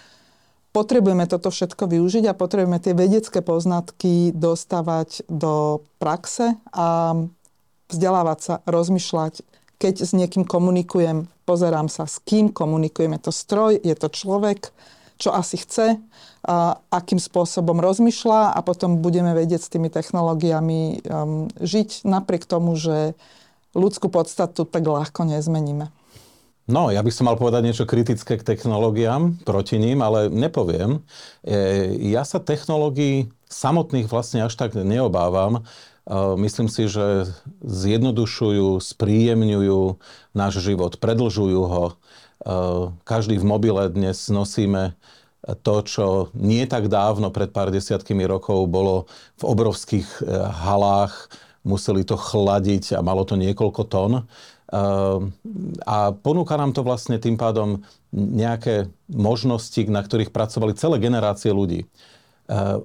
[0.73, 7.13] potrebujeme toto všetko využiť a potrebujeme tie vedecké poznatky dostávať do praxe a
[7.91, 9.45] vzdelávať sa, rozmýšľať.
[9.77, 13.19] Keď s niekým komunikujem, pozerám sa, s kým komunikujem.
[13.19, 14.71] Je to stroj, je to človek,
[15.17, 15.99] čo asi chce,
[16.91, 23.15] akým spôsobom rozmýšľa a potom budeme vedieť s tými technológiami um, žiť napriek tomu, že
[23.71, 25.89] ľudskú podstatu tak ľahko nezmeníme.
[26.63, 31.03] No, ja by som mal povedať niečo kritické k technológiám, proti ním, ale nepoviem.
[31.43, 31.59] E,
[32.15, 35.59] ja sa technológií samotných vlastne až tak neobávam.
[35.59, 35.61] E,
[36.39, 37.27] myslím si, že
[37.67, 39.99] zjednodušujú, spríjemňujú
[40.31, 41.99] náš život, predlžujú ho.
[42.43, 42.55] E,
[43.07, 44.99] každý v mobile dnes nosíme
[45.43, 50.21] to, čo nie tak dávno, pred pár desiatkými rokov, bolo v obrovských e,
[50.51, 51.31] halách,
[51.63, 54.13] museli to chladiť a malo to niekoľko tón.
[54.19, 54.23] E,
[55.87, 57.83] a ponúka nám to vlastne tým pádom
[58.13, 61.89] nejaké možnosti, na ktorých pracovali celé generácie ľudí.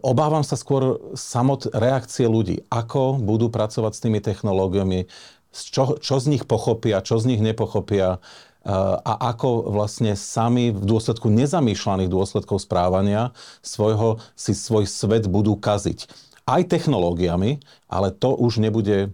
[0.01, 2.65] obávam sa skôr samot reakcie ľudí.
[2.73, 5.05] Ako budú pracovať s tými technológiami,
[5.53, 8.25] čo, čo z nich pochopia, čo z nich nepochopia
[8.69, 13.33] a ako vlastne sami v dôsledku nezamýšľaných dôsledkov správania
[13.65, 16.05] svojho, si svoj svet budú kaziť
[16.49, 17.61] aj technológiami,
[17.93, 19.13] ale to už nebude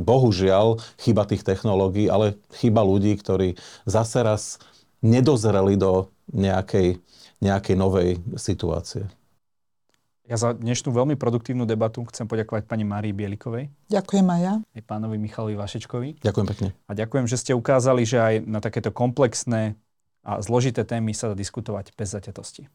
[0.00, 4.56] bohužiaľ chyba tých technológií, ale chyba ľudí, ktorí zase raz
[5.04, 6.96] nedozreli do nejakej,
[7.44, 8.08] nejakej novej
[8.40, 9.04] situácie.
[10.30, 13.74] Ja za dnešnú veľmi produktívnu debatu chcem poďakovať pani Márii Bielikovej.
[13.90, 14.54] Ďakujem aj ja.
[14.62, 16.22] Aj pánovi Michalovi Vašečkovi.
[16.22, 16.68] Ďakujem pekne.
[16.86, 19.74] A ďakujem, že ste ukázali, že aj na takéto komplexné
[20.22, 22.70] a zložité témy sa dá diskutovať bez zaťatosti.